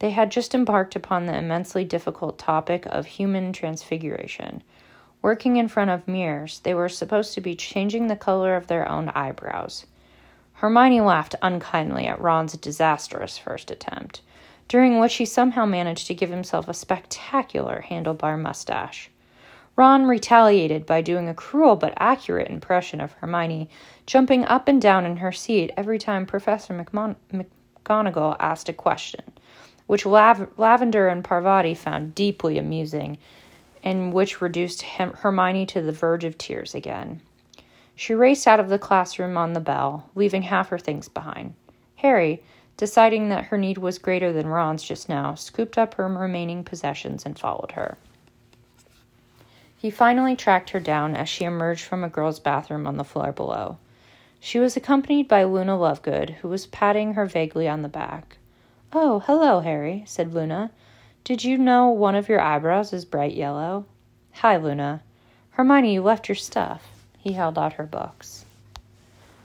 They 0.00 0.10
had 0.10 0.30
just 0.30 0.54
embarked 0.54 0.96
upon 0.96 1.26
the 1.26 1.36
immensely 1.36 1.84
difficult 1.84 2.38
topic 2.38 2.86
of 2.86 3.06
human 3.06 3.52
transfiguration. 3.52 4.62
Working 5.22 5.56
in 5.56 5.68
front 5.68 5.90
of 5.90 6.06
mirrors, 6.08 6.60
they 6.60 6.74
were 6.74 6.88
supposed 6.88 7.32
to 7.34 7.40
be 7.40 7.54
changing 7.54 8.08
the 8.08 8.16
color 8.16 8.56
of 8.56 8.66
their 8.66 8.88
own 8.88 9.08
eyebrows. 9.10 9.86
Hermione 10.54 11.00
laughed 11.00 11.34
unkindly 11.42 12.06
at 12.06 12.20
Ron's 12.20 12.54
disastrous 12.54 13.38
first 13.38 13.70
attempt, 13.70 14.20
during 14.68 14.98
which 14.98 15.14
he 15.14 15.24
somehow 15.24 15.64
managed 15.64 16.06
to 16.08 16.14
give 16.14 16.30
himself 16.30 16.68
a 16.68 16.74
spectacular 16.74 17.84
handlebar 17.88 18.40
mustache. 18.40 19.10
Ron 19.76 20.06
retaliated 20.06 20.86
by 20.86 21.00
doing 21.00 21.28
a 21.28 21.34
cruel 21.34 21.74
but 21.74 21.94
accurate 21.96 22.48
impression 22.48 23.00
of 23.00 23.12
Hermione, 23.14 23.68
jumping 24.06 24.44
up 24.44 24.68
and 24.68 24.80
down 24.80 25.04
in 25.04 25.16
her 25.16 25.32
seat 25.32 25.72
every 25.76 25.98
time 25.98 26.26
Professor 26.26 26.72
McMon- 26.72 27.16
McGonagall 27.32 28.36
asked 28.38 28.68
a 28.68 28.72
question, 28.72 29.24
which 29.86 30.06
Lav- 30.06 30.48
Lavender 30.56 31.08
and 31.08 31.24
Parvati 31.24 31.74
found 31.74 32.14
deeply 32.14 32.58
amusing, 32.58 33.18
and 33.82 34.12
which 34.12 34.40
reduced 34.40 34.82
Hermione 34.82 35.66
to 35.66 35.82
the 35.82 35.92
verge 35.92 36.24
of 36.24 36.38
tears 36.38 36.74
again. 36.74 37.20
She 37.94 38.14
raced 38.14 38.46
out 38.46 38.60
of 38.60 38.68
the 38.68 38.78
classroom 38.78 39.36
on 39.36 39.52
the 39.52 39.60
bell, 39.60 40.10
leaving 40.14 40.42
half 40.42 40.70
her 40.70 40.78
things 40.78 41.08
behind. 41.08 41.54
Harry, 41.96 42.42
deciding 42.76 43.28
that 43.28 43.46
her 43.46 43.58
need 43.58 43.78
was 43.78 43.98
greater 43.98 44.32
than 44.32 44.48
Ron's 44.48 44.82
just 44.82 45.08
now, 45.08 45.34
scooped 45.34 45.78
up 45.78 45.94
her 45.94 46.08
remaining 46.08 46.64
possessions 46.64 47.24
and 47.24 47.38
followed 47.38 47.72
her. 47.72 47.96
He 49.76 49.90
finally 49.90 50.34
tracked 50.34 50.70
her 50.70 50.80
down 50.80 51.14
as 51.14 51.28
she 51.28 51.44
emerged 51.44 51.84
from 51.84 52.02
a 52.02 52.08
girl's 52.08 52.40
bathroom 52.40 52.86
on 52.86 52.96
the 52.96 53.04
floor 53.04 53.32
below. 53.32 53.76
She 54.40 54.58
was 54.58 54.76
accompanied 54.76 55.28
by 55.28 55.44
Luna 55.44 55.76
Lovegood, 55.76 56.36
who 56.36 56.48
was 56.48 56.66
patting 56.66 57.14
her 57.14 57.26
vaguely 57.26 57.68
on 57.68 57.82
the 57.82 57.88
back. 57.88 58.38
Oh, 58.96 59.18
hello, 59.26 59.58
Harry, 59.58 60.04
said 60.06 60.32
Luna. 60.32 60.70
Did 61.24 61.42
you 61.42 61.58
know 61.58 61.88
one 61.88 62.14
of 62.14 62.28
your 62.28 62.40
eyebrows 62.40 62.92
is 62.92 63.04
bright 63.04 63.34
yellow? 63.34 63.86
Hi, 64.34 64.56
Luna. 64.56 65.02
Hermione, 65.50 65.94
you 65.94 66.00
left 66.00 66.28
your 66.28 66.36
stuff. 66.36 66.92
He 67.18 67.32
held 67.32 67.58
out 67.58 67.72
her 67.72 67.86
books. 67.86 68.44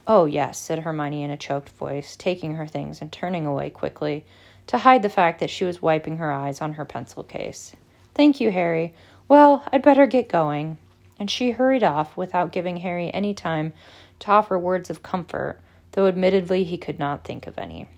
Oh, 0.06 0.24
yes, 0.26 0.56
said 0.56 0.78
Hermione 0.78 1.24
in 1.24 1.32
a 1.32 1.36
choked 1.36 1.70
voice, 1.70 2.14
taking 2.14 2.54
her 2.54 2.66
things 2.68 3.00
and 3.00 3.10
turning 3.10 3.44
away 3.44 3.70
quickly 3.70 4.24
to 4.68 4.78
hide 4.78 5.02
the 5.02 5.08
fact 5.08 5.40
that 5.40 5.50
she 5.50 5.64
was 5.64 5.82
wiping 5.82 6.18
her 6.18 6.30
eyes 6.30 6.60
on 6.60 6.74
her 6.74 6.84
pencil 6.84 7.24
case. 7.24 7.74
Thank 8.14 8.40
you, 8.40 8.52
Harry. 8.52 8.94
Well, 9.26 9.64
I'd 9.72 9.82
better 9.82 10.06
get 10.06 10.28
going. 10.28 10.78
And 11.18 11.28
she 11.28 11.50
hurried 11.50 11.82
off 11.82 12.16
without 12.16 12.52
giving 12.52 12.76
Harry 12.76 13.12
any 13.12 13.34
time 13.34 13.72
to 14.20 14.30
offer 14.30 14.56
words 14.56 14.90
of 14.90 15.02
comfort, 15.02 15.58
though 15.90 16.06
admittedly 16.06 16.62
he 16.62 16.78
could 16.78 17.00
not 17.00 17.24
think 17.24 17.48
of 17.48 17.58
any. 17.58 17.88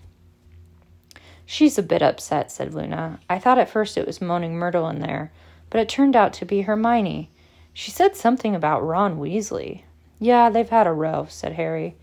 She's 1.45 1.77
a 1.77 1.83
bit 1.83 2.01
upset, 2.01 2.51
said 2.51 2.73
Luna. 2.73 3.19
I 3.29 3.39
thought 3.39 3.59
at 3.59 3.69
first 3.69 3.97
it 3.97 4.07
was 4.07 4.21
Moaning 4.21 4.55
Myrtle 4.55 4.87
in 4.89 4.99
there, 4.99 5.31
but 5.69 5.81
it 5.81 5.89
turned 5.89 6.15
out 6.15 6.33
to 6.33 6.45
be 6.45 6.61
Hermione. 6.61 7.29
She 7.73 7.91
said 7.91 8.15
something 8.15 8.55
about 8.55 8.85
Ron 8.85 9.19
Weasley. 9.19 9.83
Yeah, 10.19 10.49
they've 10.49 10.69
had 10.69 10.87
a 10.87 10.93
row, 10.93 11.25
said 11.29 11.53
Harry. 11.53 11.95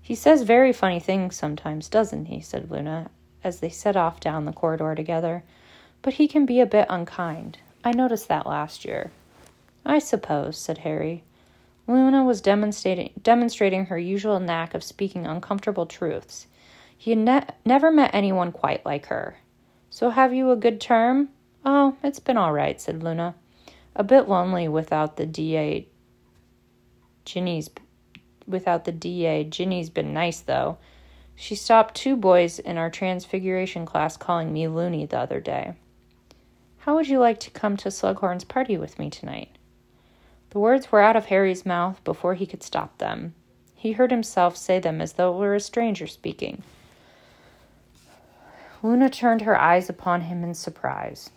He 0.00 0.14
says 0.14 0.42
very 0.42 0.72
funny 0.72 1.00
things 1.00 1.36
sometimes, 1.36 1.88
doesn't 1.88 2.26
he? 2.26 2.40
said 2.40 2.70
Luna, 2.70 3.10
as 3.44 3.60
they 3.60 3.68
set 3.68 3.96
off 3.96 4.20
down 4.20 4.44
the 4.44 4.52
corridor 4.52 4.94
together. 4.94 5.44
But 6.02 6.14
he 6.14 6.26
can 6.26 6.44
be 6.44 6.60
a 6.60 6.66
bit 6.66 6.86
unkind. 6.90 7.58
I 7.84 7.92
noticed 7.92 8.28
that 8.28 8.46
last 8.46 8.84
year. 8.84 9.12
I 9.86 10.00
suppose, 10.00 10.58
said 10.58 10.78
Harry. 10.78 11.22
Luna 11.86 12.24
was 12.24 12.40
demonstrating, 12.40 13.12
demonstrating 13.22 13.86
her 13.86 13.98
usual 13.98 14.38
knack 14.38 14.74
of 14.74 14.84
speaking 14.84 15.26
uncomfortable 15.26 15.86
truths. 15.86 16.46
He 17.02 17.16
ne- 17.16 17.48
never 17.64 17.90
met 17.90 18.14
anyone 18.14 18.52
quite 18.52 18.86
like 18.86 19.06
her. 19.06 19.38
So 19.90 20.10
have 20.10 20.32
you 20.32 20.52
a 20.52 20.56
good 20.56 20.80
term? 20.80 21.30
Oh, 21.64 21.96
it's 22.04 22.20
been 22.20 22.36
all 22.36 22.52
right, 22.52 22.80
said 22.80 23.02
Luna. 23.02 23.34
A 23.96 24.04
bit 24.04 24.28
lonely 24.28 24.68
without 24.68 25.16
the 25.16 25.26
DA. 25.26 25.88
Ginny's 27.24 27.70
without 28.46 28.84
the 28.84 28.92
DA. 28.92 29.42
Ginny's 29.42 29.90
been 29.90 30.14
nice 30.14 30.38
though. 30.38 30.78
She 31.34 31.56
stopped 31.56 31.96
two 31.96 32.14
boys 32.14 32.60
in 32.60 32.78
our 32.78 32.88
transfiguration 32.88 33.84
class 33.84 34.16
calling 34.16 34.52
me 34.52 34.68
loony 34.68 35.04
the 35.04 35.18
other 35.18 35.40
day. 35.40 35.74
How 36.78 36.94
would 36.94 37.08
you 37.08 37.18
like 37.18 37.40
to 37.40 37.50
come 37.50 37.76
to 37.78 37.88
Slughorn's 37.88 38.44
party 38.44 38.78
with 38.78 39.00
me 39.00 39.10
tonight? 39.10 39.58
The 40.50 40.60
words 40.60 40.92
were 40.92 41.00
out 41.00 41.16
of 41.16 41.26
Harry's 41.26 41.66
mouth 41.66 42.00
before 42.04 42.34
he 42.34 42.46
could 42.46 42.62
stop 42.62 42.98
them. 42.98 43.34
He 43.74 43.90
heard 43.90 44.12
himself 44.12 44.56
say 44.56 44.78
them 44.78 45.00
as 45.00 45.14
though 45.14 45.34
it 45.34 45.38
were 45.40 45.56
a 45.56 45.60
stranger 45.60 46.06
speaking. 46.06 46.62
Luna 48.82 49.08
turned 49.08 49.42
her 49.42 49.60
eyes 49.60 49.88
upon 49.88 50.22
him 50.22 50.42
in 50.42 50.54
surprise. 50.54 51.30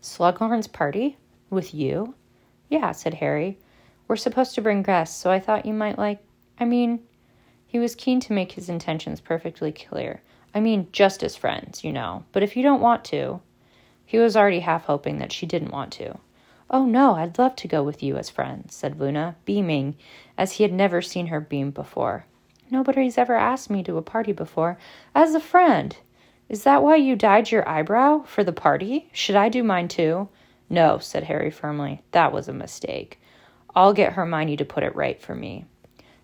Slughorn's 0.00 0.66
party? 0.66 1.16
With 1.48 1.72
you? 1.72 2.14
Yeah, 2.68 2.90
said 2.90 3.14
Harry. 3.14 3.58
We're 4.08 4.16
supposed 4.16 4.54
to 4.56 4.62
bring 4.62 4.82
guests, 4.82 5.16
so 5.16 5.30
I 5.30 5.38
thought 5.38 5.64
you 5.64 5.72
might 5.72 5.98
like. 5.98 6.18
I 6.58 6.64
mean, 6.64 7.00
he 7.66 7.78
was 7.78 7.94
keen 7.94 8.18
to 8.20 8.32
make 8.32 8.52
his 8.52 8.68
intentions 8.68 9.20
perfectly 9.20 9.70
clear. 9.70 10.20
I 10.54 10.60
mean, 10.60 10.88
just 10.90 11.22
as 11.22 11.36
friends, 11.36 11.84
you 11.84 11.92
know. 11.92 12.24
But 12.32 12.42
if 12.42 12.56
you 12.56 12.62
don't 12.62 12.80
want 12.80 13.04
to. 13.06 13.40
He 14.04 14.18
was 14.18 14.36
already 14.36 14.60
half 14.60 14.84
hoping 14.84 15.18
that 15.18 15.32
she 15.32 15.46
didn't 15.46 15.70
want 15.70 15.92
to. 15.94 16.18
Oh, 16.68 16.84
no, 16.84 17.14
I'd 17.14 17.38
love 17.38 17.54
to 17.56 17.68
go 17.68 17.82
with 17.82 18.02
you 18.02 18.16
as 18.16 18.28
friends, 18.28 18.74
said 18.74 18.98
Luna, 18.98 19.36
beaming, 19.44 19.96
as 20.36 20.52
he 20.52 20.64
had 20.64 20.72
never 20.72 21.00
seen 21.00 21.28
her 21.28 21.40
beam 21.40 21.70
before. 21.70 22.26
Nobody's 22.72 23.18
ever 23.18 23.34
asked 23.34 23.68
me 23.68 23.82
to 23.82 23.98
a 23.98 24.02
party 24.02 24.32
before. 24.32 24.78
As 25.14 25.34
a 25.34 25.40
friend. 25.40 25.94
Is 26.48 26.64
that 26.64 26.82
why 26.82 26.96
you 26.96 27.14
dyed 27.14 27.50
your 27.50 27.68
eyebrow? 27.68 28.22
For 28.22 28.42
the 28.42 28.52
party? 28.52 29.10
Should 29.12 29.36
I 29.36 29.50
do 29.50 29.62
mine 29.62 29.88
too? 29.88 30.30
No, 30.70 30.96
said 30.96 31.24
Harry 31.24 31.50
firmly. 31.50 32.00
That 32.12 32.32
was 32.32 32.48
a 32.48 32.52
mistake. 32.54 33.20
I'll 33.76 33.92
get 33.92 34.14
Hermione 34.14 34.56
to 34.56 34.64
put 34.64 34.84
it 34.84 34.96
right 34.96 35.20
for 35.20 35.34
me. 35.34 35.66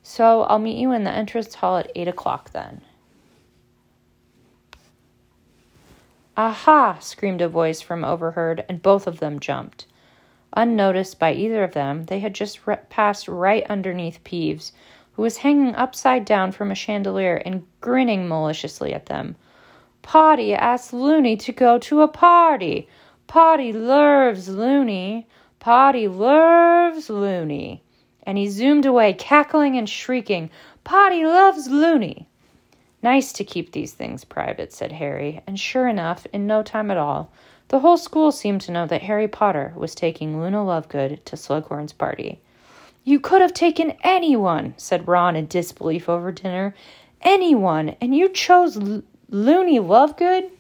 So 0.03 0.45
I'll 0.45 0.59
meet 0.59 0.79
you 0.79 0.91
in 0.93 1.05
the 1.05 1.11
entrance 1.11 1.55
hall 1.57 1.77
at 1.77 1.93
eight 1.95 2.09
o'clock 2.09 2.53
then. 2.53 2.81
Aha! 6.35 6.97
screamed 6.99 7.43
a 7.43 7.49
voice 7.49 7.83
from 7.83 8.07
overheard, 8.07 8.65
and 8.71 8.81
both 8.81 9.07
of 9.07 9.21
them 9.21 9.39
jumped. 9.39 9.85
Unnoticed 10.55 11.19
by 11.19 11.35
either 11.35 11.63
of 11.63 11.75
them, 11.75 12.05
they 12.05 12.21
had 12.21 12.33
just 12.33 12.67
re- 12.67 12.79
passed 12.89 13.29
right 13.29 13.67
underneath 13.69 14.25
Peeves, 14.25 14.73
who 15.19 15.23
was 15.25 15.39
hanging 15.39 15.75
upside 15.75 16.25
down 16.25 16.53
from 16.53 16.71
a 16.71 16.77
chandelier 16.77 17.43
and 17.45 17.67
grinning 17.81 18.29
maliciously 18.29 18.95
at 18.95 19.07
them. 19.07 19.35
Potty 20.01 20.55
asked 20.55 20.93
Loony 20.93 21.37
to 21.39 21.51
go 21.51 21.77
to 21.77 22.03
a 22.03 22.07
party. 22.07 22.87
Potty 23.27 23.73
loves 23.73 24.49
Loony. 24.49 25.27
Potty 25.59 26.07
loves 26.07 27.11
Loony. 27.11 27.83
And 28.23 28.39
he 28.39 28.47
zoomed 28.47 28.87
away, 28.87 29.13
cackling 29.13 29.77
and 29.77 29.89
shrieking, 29.89 30.51
Potty 30.85 31.27
loves 31.27 31.67
Loony. 31.67 32.29
Nice 33.03 33.33
to 33.33 33.43
keep 33.43 33.73
these 33.73 33.95
things 33.95 34.25
private, 34.25 34.73
said 34.73 34.93
Harry, 34.93 35.43
and 35.49 35.59
sure 35.59 35.89
enough, 35.89 36.29
in 36.33 36.47
no 36.47 36.63
time 36.63 36.93
at 36.93 36.97
all, 36.97 37.33
the 37.67 37.81
whole 37.81 37.97
school 37.97 38.31
seemed 38.31 38.61
to 38.61 38.73
know 38.73 38.87
that 38.87 39.03
Harry 39.03 39.27
Potter 39.27 39.73
was 39.75 39.97
taking 39.97 40.41
Luna 40.41 40.59
Lovegood 40.59 41.25
to 41.25 41.35
Slughorn's 41.35 41.93
party. 41.93 42.41
You 43.09 43.19
could 43.19 43.41
have 43.41 43.55
taken 43.55 43.97
anyone, 44.05 44.75
said 44.77 45.09
Ron 45.09 45.35
in 45.35 45.47
disbelief 45.47 46.11
over 46.11 46.31
dinner. 46.31 46.75
Anyone, 47.23 47.97
and 48.03 48.15
you 48.15 48.29
chose 48.29 48.77
L- 48.77 49.03
Loony 49.31 49.79
Lovegood? 49.79 50.51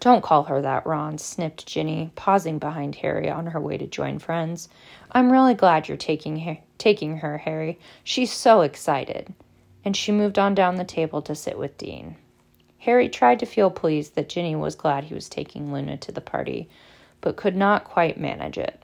Don't 0.00 0.24
call 0.24 0.42
her 0.42 0.60
that, 0.60 0.84
Ron, 0.84 1.18
snipped 1.18 1.66
Ginny, 1.66 2.10
pausing 2.16 2.58
behind 2.58 2.96
Harry 2.96 3.30
on 3.30 3.46
her 3.46 3.60
way 3.60 3.78
to 3.78 3.86
join 3.86 4.18
friends. 4.18 4.68
I'm 5.12 5.30
really 5.30 5.54
glad 5.54 5.86
you're 5.86 5.96
taking 5.96 6.36
her, 6.40 6.58
taking 6.78 7.18
her, 7.18 7.38
Harry. 7.38 7.78
She's 8.02 8.32
so 8.32 8.62
excited. 8.62 9.32
and 9.84 9.96
she 9.96 10.10
moved 10.10 10.36
on 10.40 10.56
down 10.56 10.74
the 10.74 10.84
table 10.84 11.22
to 11.22 11.36
sit 11.36 11.56
with 11.56 11.78
Dean. 11.78 12.16
Harry 12.78 13.08
tried 13.08 13.38
to 13.38 13.46
feel 13.46 13.70
pleased 13.70 14.16
that 14.16 14.28
Ginny 14.28 14.56
was 14.56 14.74
glad 14.74 15.04
he 15.04 15.14
was 15.14 15.28
taking 15.28 15.72
Luna 15.72 15.96
to 15.98 16.10
the 16.10 16.20
party, 16.20 16.68
but 17.20 17.36
could 17.36 17.54
not 17.54 17.84
quite 17.84 18.18
manage 18.18 18.58
it. 18.58 18.82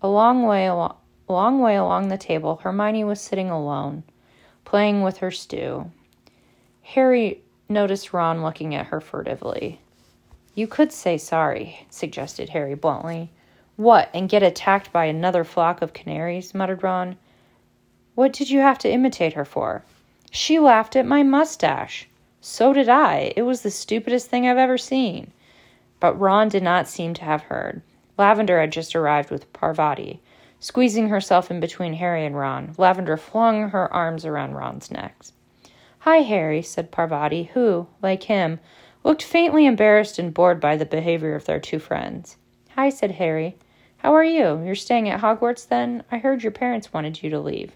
A 0.00 0.08
long 0.08 0.44
way, 0.44 0.70
a 1.28 1.32
long 1.32 1.60
way 1.60 1.76
along 1.76 2.08
the 2.08 2.18
table, 2.18 2.56
Hermione 2.62 3.04
was 3.04 3.20
sitting 3.20 3.50
alone, 3.50 4.04
playing 4.64 5.02
with 5.02 5.18
her 5.18 5.30
stew. 5.30 5.90
Harry 6.82 7.40
noticed 7.68 8.12
Ron 8.12 8.42
looking 8.42 8.74
at 8.74 8.86
her 8.86 9.00
furtively. 9.00 9.80
You 10.54 10.66
could 10.66 10.92
say 10.92 11.18
sorry, 11.18 11.86
suggested 11.90 12.50
Harry 12.50 12.74
bluntly. 12.74 13.30
What, 13.76 14.08
and 14.14 14.28
get 14.28 14.42
attacked 14.42 14.92
by 14.92 15.06
another 15.06 15.44
flock 15.44 15.82
of 15.82 15.92
canaries? 15.92 16.54
muttered 16.54 16.82
Ron. 16.82 17.16
What 18.14 18.32
did 18.32 18.48
you 18.48 18.60
have 18.60 18.78
to 18.78 18.90
imitate 18.90 19.34
her 19.34 19.44
for? 19.44 19.82
She 20.30 20.58
laughed 20.58 20.96
at 20.96 21.04
my 21.04 21.22
mustache. 21.22 22.08
So 22.40 22.72
did 22.72 22.88
I. 22.88 23.32
It 23.36 23.42
was 23.42 23.62
the 23.62 23.70
stupidest 23.70 24.28
thing 24.30 24.48
I've 24.48 24.56
ever 24.56 24.78
seen. 24.78 25.32
But 25.98 26.18
Ron 26.18 26.48
did 26.48 26.62
not 26.62 26.88
seem 26.88 27.14
to 27.14 27.24
have 27.24 27.42
heard. 27.42 27.82
Lavender 28.16 28.60
had 28.60 28.70
just 28.70 28.94
arrived 28.94 29.30
with 29.30 29.52
Parvati. 29.52 30.20
Squeezing 30.58 31.08
herself 31.08 31.50
in 31.50 31.60
between 31.60 31.94
Harry 31.94 32.24
and 32.24 32.36
Ron, 32.36 32.74
Lavender 32.78 33.16
flung 33.16 33.70
her 33.70 33.92
arms 33.92 34.24
around 34.24 34.54
Ron's 34.54 34.90
neck. 34.90 35.16
Hi, 36.00 36.18
Harry, 36.18 36.62
said 36.62 36.90
Parvati, 36.90 37.50
who, 37.54 37.88
like 38.00 38.24
him, 38.24 38.60
looked 39.04 39.22
faintly 39.22 39.66
embarrassed 39.66 40.18
and 40.18 40.32
bored 40.32 40.60
by 40.60 40.76
the 40.76 40.86
behavior 40.86 41.34
of 41.34 41.44
their 41.44 41.60
two 41.60 41.78
friends. 41.78 42.36
Hi, 42.74 42.90
said 42.90 43.12
Harry. 43.12 43.56
How 43.98 44.14
are 44.14 44.24
you? 44.24 44.62
You're 44.64 44.74
staying 44.74 45.08
at 45.08 45.20
Hogwarts 45.20 45.66
then? 45.66 46.04
I 46.10 46.18
heard 46.18 46.42
your 46.42 46.52
parents 46.52 46.92
wanted 46.92 47.22
you 47.22 47.30
to 47.30 47.40
leave. 47.40 47.72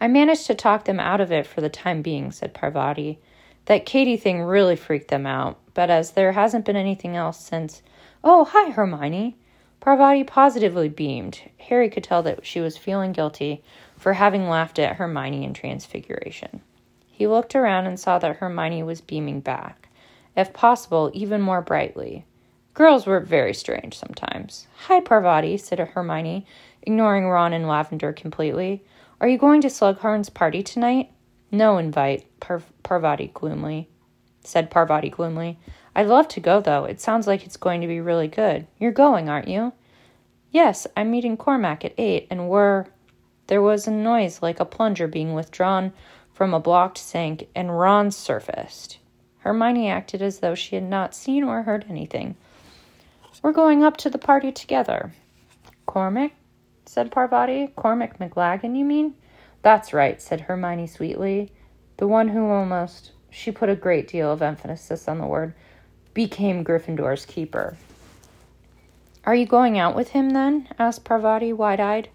I 0.00 0.08
managed 0.08 0.46
to 0.46 0.54
talk 0.54 0.84
them 0.84 1.00
out 1.00 1.20
of 1.20 1.32
it 1.32 1.46
for 1.46 1.60
the 1.60 1.70
time 1.70 2.02
being, 2.02 2.30
said 2.30 2.52
Parvati. 2.52 3.18
That 3.64 3.86
Katie 3.86 4.16
thing 4.16 4.42
really 4.42 4.76
freaked 4.76 5.08
them 5.08 5.26
out, 5.26 5.58
but 5.74 5.90
as 5.90 6.12
there 6.12 6.32
hasn't 6.32 6.64
been 6.64 6.76
anything 6.76 7.16
else 7.16 7.40
since. 7.40 7.82
Oh, 8.22 8.44
hi, 8.44 8.70
Hermione. 8.70 9.38
Parvati 9.86 10.24
positively 10.24 10.88
beamed. 10.88 11.42
Harry 11.60 11.88
could 11.88 12.02
tell 12.02 12.20
that 12.24 12.44
she 12.44 12.60
was 12.60 12.76
feeling 12.76 13.12
guilty 13.12 13.62
for 13.96 14.14
having 14.14 14.48
laughed 14.48 14.80
at 14.80 14.96
Hermione 14.96 15.44
in 15.44 15.54
Transfiguration. 15.54 16.60
He 17.06 17.28
looked 17.28 17.54
around 17.54 17.86
and 17.86 17.98
saw 17.98 18.18
that 18.18 18.38
Hermione 18.38 18.82
was 18.82 19.00
beaming 19.00 19.38
back, 19.38 19.88
if 20.36 20.52
possible, 20.52 21.12
even 21.14 21.40
more 21.40 21.62
brightly. 21.62 22.24
Girls 22.74 23.06
were 23.06 23.20
very 23.20 23.54
strange 23.54 23.96
sometimes. 23.96 24.66
Hi, 24.88 24.98
Parvati, 24.98 25.56
said 25.56 25.78
Hermione, 25.78 26.44
ignoring 26.82 27.28
Ron 27.28 27.52
and 27.52 27.68
Lavender 27.68 28.12
completely. 28.12 28.82
Are 29.20 29.28
you 29.28 29.38
going 29.38 29.60
to 29.60 29.68
Slughorn's 29.68 30.30
party 30.30 30.64
tonight? 30.64 31.12
No 31.52 31.78
invite, 31.78 32.26
Par- 32.40 32.64
Parvati 32.82 33.30
gloomily. 33.32 33.88
Said 34.42 34.68
Parvati 34.68 35.10
gloomily. 35.10 35.60
I'd 35.96 36.08
love 36.08 36.28
to 36.28 36.40
go, 36.40 36.60
though. 36.60 36.84
It 36.84 37.00
sounds 37.00 37.26
like 37.26 37.46
it's 37.46 37.56
going 37.56 37.80
to 37.80 37.86
be 37.86 38.02
really 38.02 38.28
good. 38.28 38.66
You're 38.78 38.92
going, 38.92 39.30
aren't 39.30 39.48
you? 39.48 39.72
Yes, 40.50 40.86
I'm 40.94 41.10
meeting 41.10 41.38
Cormac 41.38 41.86
at 41.86 41.94
eight, 41.96 42.26
and 42.30 42.50
we're. 42.50 42.84
There 43.46 43.62
was 43.62 43.86
a 43.86 43.90
noise 43.90 44.42
like 44.42 44.60
a 44.60 44.66
plunger 44.66 45.08
being 45.08 45.32
withdrawn 45.32 45.94
from 46.34 46.52
a 46.52 46.60
blocked 46.60 46.98
sink, 46.98 47.48
and 47.54 47.78
Ron 47.78 48.10
surfaced. 48.10 48.98
Hermione 49.38 49.88
acted 49.88 50.20
as 50.20 50.40
though 50.40 50.54
she 50.54 50.74
had 50.74 50.84
not 50.84 51.14
seen 51.14 51.42
or 51.42 51.62
heard 51.62 51.86
anything. 51.88 52.36
We're 53.42 53.52
going 53.52 53.82
up 53.82 53.96
to 53.98 54.10
the 54.10 54.18
party 54.18 54.52
together. 54.52 55.14
Cormac? 55.86 56.32
said 56.84 57.10
Parvati. 57.10 57.68
Cormac 57.68 58.18
McLaggen, 58.18 58.76
you 58.76 58.84
mean? 58.84 59.14
That's 59.62 59.94
right, 59.94 60.20
said 60.20 60.42
Hermione 60.42 60.88
sweetly. 60.88 61.52
The 61.96 62.06
one 62.06 62.28
who 62.28 62.50
almost, 62.50 63.12
she 63.30 63.50
put 63.50 63.70
a 63.70 63.76
great 63.76 64.08
deal 64.08 64.30
of 64.30 64.42
emphasis 64.42 65.08
on 65.08 65.16
the 65.16 65.26
word, 65.26 65.54
became 66.16 66.64
Gryffindor's 66.64 67.26
keeper. 67.26 67.76
Are 69.26 69.34
you 69.34 69.44
going 69.44 69.78
out 69.78 69.94
with 69.94 70.08
him 70.08 70.30
then? 70.30 70.66
asked 70.78 71.04
Parvati, 71.04 71.52
wide 71.52 71.78
eyed. 71.78 72.08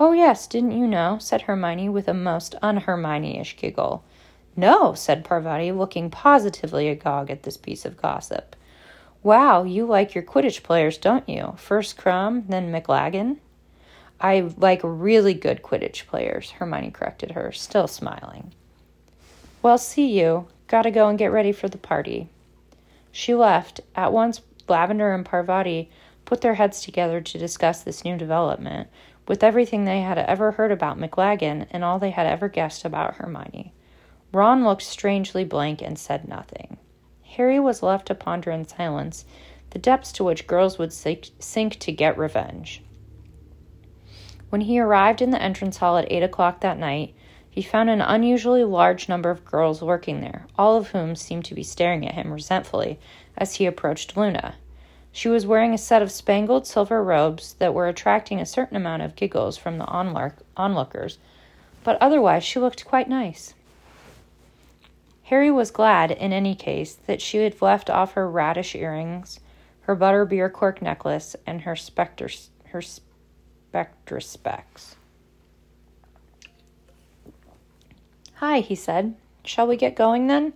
Oh, 0.00 0.12
yes, 0.12 0.46
didn't 0.46 0.72
you 0.72 0.86
know? 0.86 1.18
said 1.20 1.42
Hermione 1.42 1.90
with 1.90 2.08
a 2.08 2.14
most 2.14 2.54
un 2.62 2.78
Hermione 2.78 3.38
ish 3.38 3.58
giggle. 3.58 4.04
No, 4.56 4.94
said 4.94 5.22
Parvati, 5.22 5.70
looking 5.70 6.08
positively 6.08 6.88
agog 6.88 7.30
at 7.30 7.42
this 7.42 7.58
piece 7.58 7.84
of 7.84 8.00
gossip. 8.00 8.56
Wow, 9.22 9.64
you 9.64 9.84
like 9.84 10.14
your 10.14 10.24
Quidditch 10.24 10.62
players, 10.62 10.96
don't 10.96 11.28
you? 11.28 11.52
First 11.58 11.98
Krum, 11.98 12.48
then 12.48 12.72
McLaggen. 12.72 13.36
I 14.18 14.50
like 14.56 14.80
really 14.82 15.34
good 15.34 15.62
Quidditch 15.62 16.06
players, 16.06 16.52
Hermione 16.52 16.90
corrected 16.90 17.32
her, 17.32 17.52
still 17.52 17.86
smiling. 17.86 18.54
Well, 19.60 19.76
see 19.76 20.18
you. 20.18 20.46
Gotta 20.68 20.90
go 20.90 21.08
and 21.08 21.18
get 21.18 21.32
ready 21.32 21.52
for 21.52 21.68
the 21.68 21.76
party. 21.76 22.30
She 23.12 23.34
left. 23.34 23.80
At 23.94 24.12
once, 24.12 24.40
Lavender 24.68 25.12
and 25.12 25.24
Parvati 25.24 25.90
put 26.24 26.40
their 26.40 26.54
heads 26.54 26.80
together 26.80 27.20
to 27.20 27.38
discuss 27.38 27.82
this 27.82 28.04
new 28.04 28.16
development, 28.16 28.88
with 29.28 29.44
everything 29.44 29.84
they 29.84 30.00
had 30.00 30.18
ever 30.18 30.52
heard 30.52 30.72
about 30.72 30.98
McLaggen 30.98 31.66
and 31.70 31.84
all 31.84 31.98
they 31.98 32.10
had 32.10 32.26
ever 32.26 32.48
guessed 32.48 32.84
about 32.84 33.16
Hermione. 33.16 33.72
Ron 34.32 34.64
looked 34.64 34.82
strangely 34.82 35.44
blank 35.44 35.82
and 35.82 35.98
said 35.98 36.26
nothing. 36.26 36.78
Harry 37.36 37.60
was 37.60 37.82
left 37.82 38.06
to 38.06 38.14
ponder 38.14 38.50
in 38.50 38.66
silence 38.66 39.24
the 39.70 39.78
depths 39.78 40.12
to 40.12 40.24
which 40.24 40.46
girls 40.46 40.78
would 40.78 40.92
sink 40.92 41.78
to 41.78 41.92
get 41.92 42.18
revenge. 42.18 42.82
When 44.50 44.62
he 44.62 44.78
arrived 44.78 45.22
in 45.22 45.30
the 45.30 45.40
entrance 45.40 45.78
hall 45.78 45.96
at 45.96 46.10
eight 46.12 46.22
o'clock 46.22 46.60
that 46.60 46.78
night, 46.78 47.14
he 47.52 47.60
found 47.60 47.90
an 47.90 48.00
unusually 48.00 48.64
large 48.64 49.10
number 49.10 49.28
of 49.28 49.44
girls 49.44 49.82
working 49.82 50.22
there, 50.22 50.46
all 50.56 50.78
of 50.78 50.88
whom 50.88 51.14
seemed 51.14 51.44
to 51.44 51.54
be 51.54 51.62
staring 51.62 52.08
at 52.08 52.14
him 52.14 52.32
resentfully 52.32 52.98
as 53.36 53.56
he 53.56 53.66
approached 53.66 54.16
Luna. 54.16 54.54
She 55.12 55.28
was 55.28 55.46
wearing 55.46 55.74
a 55.74 55.78
set 55.78 56.00
of 56.00 56.10
spangled 56.10 56.66
silver 56.66 57.04
robes 57.04 57.52
that 57.58 57.74
were 57.74 57.88
attracting 57.88 58.40
a 58.40 58.46
certain 58.46 58.78
amount 58.78 59.02
of 59.02 59.16
giggles 59.16 59.58
from 59.58 59.76
the 59.76 59.84
onlookers, 60.56 61.18
but 61.84 61.98
otherwise 62.00 62.42
she 62.42 62.58
looked 62.58 62.86
quite 62.86 63.10
nice. 63.10 63.52
Harry 65.24 65.50
was 65.50 65.70
glad, 65.70 66.10
in 66.10 66.32
any 66.32 66.54
case, 66.54 66.94
that 66.94 67.20
she 67.20 67.36
had 67.36 67.60
left 67.60 67.90
off 67.90 68.14
her 68.14 68.30
radish 68.30 68.74
earrings, 68.74 69.40
her 69.82 69.94
butterbeer 69.94 70.50
cork 70.50 70.80
necklace, 70.80 71.36
and 71.46 71.60
her 71.60 71.76
specter, 71.76 72.30
her 72.68 72.80
Spectrespecs. 72.80 74.96
Hi, 78.42 78.58
he 78.58 78.74
said. 78.74 79.14
Shall 79.44 79.68
we 79.68 79.76
get 79.76 79.94
going 79.94 80.26
then? 80.26 80.52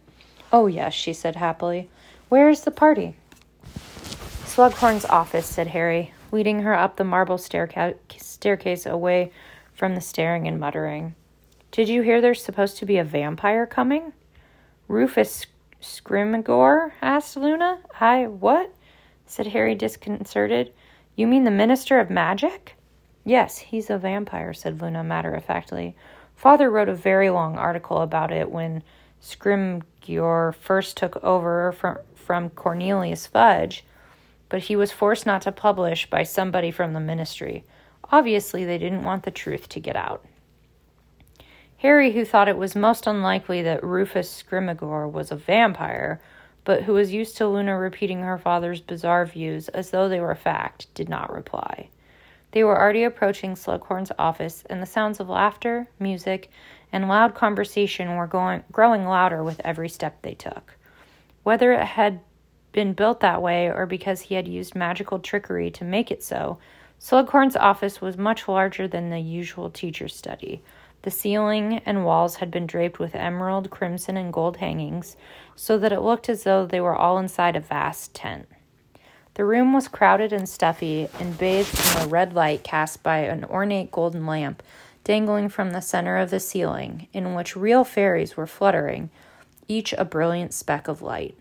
Oh, 0.53 0.67
yes, 0.67 0.93
she 0.93 1.13
said 1.13 1.37
happily. 1.37 1.89
Where 2.29 2.51
is 2.51 2.63
the 2.63 2.73
party? 2.73 3.15
Slughorn's 4.45 5.05
office, 5.05 5.47
said 5.47 5.69
Harry, 5.69 6.13
leading 6.33 6.63
her 6.63 6.75
up 6.75 6.97
the 6.97 7.05
marble 7.05 7.37
stairca- 7.37 7.95
staircase 8.21 8.87
away 8.87 9.31
from 9.73 9.95
the 9.95 10.01
staring 10.01 10.49
and 10.49 10.59
muttering. 10.59 11.15
Did 11.71 11.89
you 11.89 12.03
hear 12.03 12.21
there's 12.21 12.43
supposed 12.43 12.77
to 12.79 12.87
be 12.87 12.99
a 12.99 13.05
vampire 13.05 13.67
coming? 13.67 14.13
Rufus 14.89 15.47
Scrimgeour? 15.81 16.91
asked 17.01 17.37
Luna. 17.37 17.79
I 18.01 18.27
what? 18.27 18.75
said 19.27 19.47
Harry, 19.47 19.77
disconcerted. 19.77 20.73
You 21.15 21.29
mean 21.29 21.45
the 21.45 21.53
Minister 21.53 22.01
of 22.01 22.11
Magic? 22.11 22.75
Yes, 23.25 23.59
he's 23.59 23.91
a 23.91 23.97
vampire, 23.97 24.53
said 24.53 24.83
Luna 24.83 25.05
matter 25.05 25.33
of 25.35 25.45
factly. 25.45 25.95
Father 26.37 26.71
wrote 26.71 26.91
a 26.91 26.95
very 26.95 27.31
long 27.31 27.57
article 27.57 28.03
about 28.03 28.31
it 28.31 28.51
when 28.51 28.83
Scrimgeour 29.23 30.55
first 30.55 30.97
took 30.97 31.17
over 31.25 31.73
from, 31.73 31.99
from 32.15 32.51
Cornelius 32.51 33.27
Fudge, 33.27 33.85
but 34.49 34.63
he 34.63 34.77
was 34.77 34.93
forced 34.93 35.27
not 35.27 35.43
to 35.43 35.51
publish 35.51 36.09
by 36.09 36.23
somebody 36.23 36.71
from 36.71 36.93
the 36.93 37.01
ministry. 37.01 37.65
Obviously, 38.13 38.65
they 38.65 38.79
didn't 38.79 39.03
want 39.03 39.25
the 39.25 39.31
truth 39.31 39.69
to 39.71 39.81
get 39.81 39.97
out. 39.97 40.25
Harry, 41.79 42.13
who 42.13 42.25
thought 42.25 42.49
it 42.49 42.57
was 42.57 42.77
most 42.77 43.07
unlikely 43.07 43.63
that 43.63 43.83
Rufus 43.83 44.43
Scrimgeour 44.43 45.11
was 45.11 45.33
a 45.33 45.37
vampire, 45.37 46.21
but 46.65 46.83
who 46.83 46.93
was 46.93 47.13
used 47.13 47.37
to 47.39 47.49
Luna 47.49 47.79
repeating 47.79 48.21
her 48.21 48.39
father's 48.39 48.81
bizarre 48.81 49.25
views 49.25 49.69
as 49.69 49.91
though 49.91 50.09
they 50.09 50.21
were 50.21 50.35
fact, 50.35 50.93
did 50.95 51.09
not 51.09 51.33
reply. 51.33 51.89
They 52.57 52.65
were 52.65 52.81
already 52.81 53.05
approaching 53.05 53.55
Slughorn's 53.55 54.13
office, 54.19 54.65
and 54.71 54.81
the 54.81 54.87
sounds 54.87 55.21
of 55.21 55.29
laughter, 55.29 55.89
music, 55.99 56.49
and 56.91 57.07
loud 57.07 57.35
conversation 57.35 58.17
were 58.17 58.27
going, 58.27 58.65
growing 58.73 59.05
louder 59.05 59.45
with 59.45 59.61
every 59.63 59.91
step 59.91 60.23
they 60.23 60.33
took. 60.33 60.79
Whether 61.43 61.73
it 61.73 61.85
had 61.85 62.21
been 62.73 62.95
built 62.95 63.21
that 63.21 63.43
way 63.43 63.71
or 63.71 63.85
because 63.85 64.23
he 64.23 64.37
had 64.37 64.49
used 64.49 64.75
magical 64.75 65.19
trickery 65.19 65.71
to 65.73 65.85
make 65.85 66.11
it 66.11 66.23
so, 66.23 66.57
Slughorn's 66.99 67.57
office 67.57 68.01
was 68.01 68.17
much 68.17 68.49
larger 68.49 68.89
than 68.89 69.11
the 69.11 69.21
usual 69.21 69.69
teacher's 69.69 70.17
study. 70.17 70.63
The 71.03 71.11
ceiling 71.11 71.83
and 71.85 72.07
walls 72.07 72.37
had 72.37 72.51
been 72.51 72.67
draped 72.67 72.99
with 72.99 73.15
emerald, 73.15 73.69
crimson, 73.69 74.17
and 74.17 74.33
gold 74.33 74.57
hangings, 74.57 75.19
so 75.57 75.77
that 75.77 75.93
it 75.93 76.01
looked 76.01 76.31
as 76.31 76.45
though 76.45 76.65
they 76.65 76.81
were 76.81 76.97
all 76.97 77.19
inside 77.19 77.55
a 77.55 77.61
vast 77.61 78.15
tent. 78.15 78.49
The 79.37 79.45
room 79.45 79.75
was 79.75 79.87
crowded 79.87 80.33
and 80.33 80.49
stuffy 80.49 81.11
and 81.21 81.37
bathed 81.37 81.79
in 81.79 82.03
the 82.03 82.09
red 82.09 82.33
light 82.33 82.65
cast 82.65 83.03
by 83.03 83.19
an 83.19 83.45
ornate 83.45 83.91
golden 83.91 84.25
lamp 84.25 84.63
dangling 85.05 85.51
from 85.51 85.73
the 85.73 85.83
center 85.83 86.17
of 86.17 86.31
the 86.31 86.41
ceiling, 86.41 87.07
in 87.13 87.35
which 87.35 87.55
real 87.55 87.85
fairies 87.85 88.35
were 88.35 88.47
fluttering, 88.47 89.11
each 89.69 89.93
a 89.93 90.07
brilliant 90.07 90.55
speck 90.55 90.89
of 90.89 91.03
light. 91.03 91.37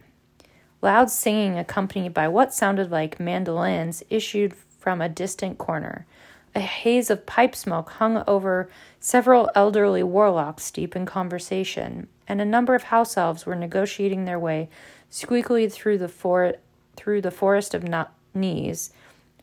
Loud 0.81 1.09
singing, 1.09 1.57
accompanied 1.57 2.13
by 2.13 2.27
what 2.27 2.53
sounded 2.53 2.91
like 2.91 3.17
mandolins, 3.17 4.03
issued 4.09 4.53
from 4.77 4.99
a 4.99 5.07
distant 5.07 5.57
corner. 5.57 6.05
A 6.53 6.59
haze 6.59 7.09
of 7.09 7.25
pipe 7.25 7.55
smoke 7.55 7.91
hung 7.91 8.25
over 8.27 8.69
several 8.99 9.49
elderly 9.55 10.03
warlocks 10.03 10.69
deep 10.69 10.97
in 10.97 11.05
conversation, 11.05 12.09
and 12.27 12.41
a 12.41 12.45
number 12.45 12.75
of 12.75 12.83
house 12.83 13.15
elves 13.15 13.45
were 13.45 13.55
negotiating 13.55 14.25
their 14.25 14.39
way 14.39 14.67
squeakily 15.09 15.71
through 15.71 15.97
the, 15.97 16.09
for- 16.09 16.55
through 16.95 17.21
the 17.21 17.31
forest 17.31 17.73
of 17.73 17.85
knees, 18.33 18.91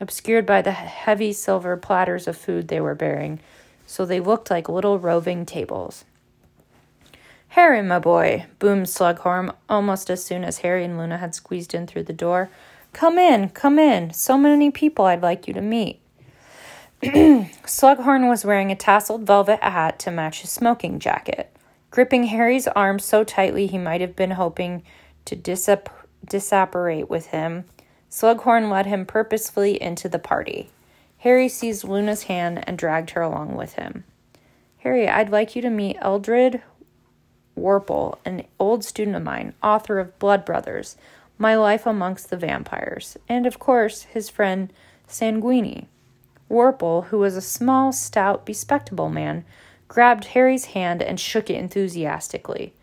obscured 0.00 0.46
by 0.46 0.62
the 0.62 0.72
heavy 0.72 1.32
silver 1.32 1.76
platters 1.76 2.26
of 2.26 2.36
food 2.36 2.68
they 2.68 2.80
were 2.80 2.94
bearing, 2.94 3.40
so 3.86 4.04
they 4.04 4.20
looked 4.20 4.50
like 4.50 4.68
little 4.68 4.98
roving 4.98 5.46
tables. 5.46 6.04
Harry, 7.48 7.82
my 7.82 7.98
boy, 7.98 8.46
boomed 8.58 8.86
Slughorn 8.86 9.54
almost 9.68 10.08
as 10.08 10.24
soon 10.24 10.42
as 10.42 10.58
Harry 10.58 10.84
and 10.84 10.96
Luna 10.96 11.18
had 11.18 11.34
squeezed 11.34 11.74
in 11.74 11.86
through 11.86 12.04
the 12.04 12.12
door. 12.14 12.48
Come 12.94 13.18
in, 13.18 13.50
come 13.50 13.78
in. 13.78 14.12
So 14.14 14.38
many 14.38 14.70
people 14.70 15.04
I'd 15.04 15.20
like 15.20 15.46
you 15.46 15.52
to 15.52 15.60
meet. 15.60 16.00
Slughorn 17.02 18.28
was 18.28 18.44
wearing 18.44 18.72
a 18.72 18.76
tasseled 18.76 19.24
velvet 19.24 19.62
hat 19.62 19.98
to 19.98 20.10
match 20.10 20.40
his 20.40 20.50
smoking 20.50 20.98
jacket. 20.98 21.54
Gripping 21.90 22.24
Harry's 22.24 22.68
arm 22.68 22.98
so 22.98 23.22
tightly 23.22 23.66
he 23.66 23.76
might 23.76 24.00
have 24.00 24.16
been 24.16 24.30
hoping 24.30 24.82
to 25.26 25.36
disap- 25.36 25.88
disapparate 26.24 27.08
with 27.08 27.26
him, 27.26 27.64
Slughorn 28.10 28.70
led 28.70 28.86
him 28.86 29.06
purposefully 29.06 29.80
into 29.80 30.08
the 30.08 30.18
party. 30.18 30.70
Harry 31.18 31.48
seized 31.48 31.84
Luna's 31.84 32.24
hand 32.24 32.62
and 32.66 32.76
dragged 32.76 33.10
her 33.10 33.22
along 33.22 33.54
with 33.54 33.74
him. 33.74 34.04
Harry, 34.78 35.08
I'd 35.08 35.30
like 35.30 35.54
you 35.54 35.62
to 35.62 35.70
meet 35.70 35.96
Eldred 36.00 36.62
Warple, 37.56 38.18
an 38.24 38.44
old 38.58 38.84
student 38.84 39.16
of 39.16 39.22
mine, 39.22 39.54
author 39.62 39.98
of 39.98 40.18
Blood 40.18 40.44
Brothers, 40.44 40.96
My 41.38 41.54
Life 41.54 41.86
Amongst 41.86 42.30
the 42.30 42.36
Vampires, 42.36 43.16
and 43.28 43.46
of 43.46 43.58
course 43.58 44.02
his 44.02 44.28
friend 44.28 44.72
Sanguini. 45.08 45.86
Warple, 46.50 47.06
who 47.06 47.18
was 47.18 47.36
a 47.36 47.40
small, 47.40 47.92
stout, 47.92 48.44
bespectable 48.44 49.12
man, 49.12 49.44
grabbed 49.88 50.26
Harry's 50.26 50.66
hand 50.66 51.02
and 51.02 51.20
shook 51.20 51.48
it 51.48 51.56
enthusiastically. 51.56 52.74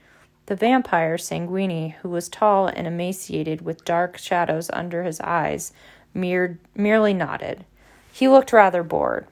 The 0.50 0.56
vampire, 0.56 1.16
Sanguini, 1.18 1.94
who 2.02 2.10
was 2.10 2.28
tall 2.28 2.66
and 2.66 2.88
emaciated 2.88 3.62
with 3.62 3.86
dark 3.86 4.18
shadows 4.18 4.72
under 4.74 5.04
his 5.04 5.22
eyes, 5.22 5.72
mere- 6.12 6.58
merely 6.74 7.14
nodded. 7.14 7.66
He 8.12 8.28
looked 8.28 8.52
rather 8.52 8.82
bored. 8.82 9.28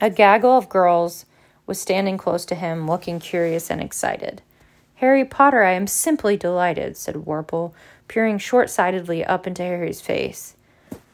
A 0.00 0.10
gaggle 0.10 0.58
of 0.58 0.68
girls 0.68 1.26
was 1.64 1.80
standing 1.80 2.18
close 2.18 2.44
to 2.46 2.56
him, 2.56 2.88
looking 2.88 3.20
curious 3.20 3.70
and 3.70 3.80
excited. 3.80 4.42
Harry 4.96 5.24
Potter, 5.24 5.62
I 5.62 5.74
am 5.74 5.86
simply 5.86 6.36
delighted, 6.36 6.96
said 6.96 7.14
Warple, 7.14 7.72
peering 8.08 8.38
short 8.38 8.68
sightedly 8.68 9.24
up 9.24 9.46
into 9.46 9.62
Harry's 9.62 10.00
face. 10.00 10.56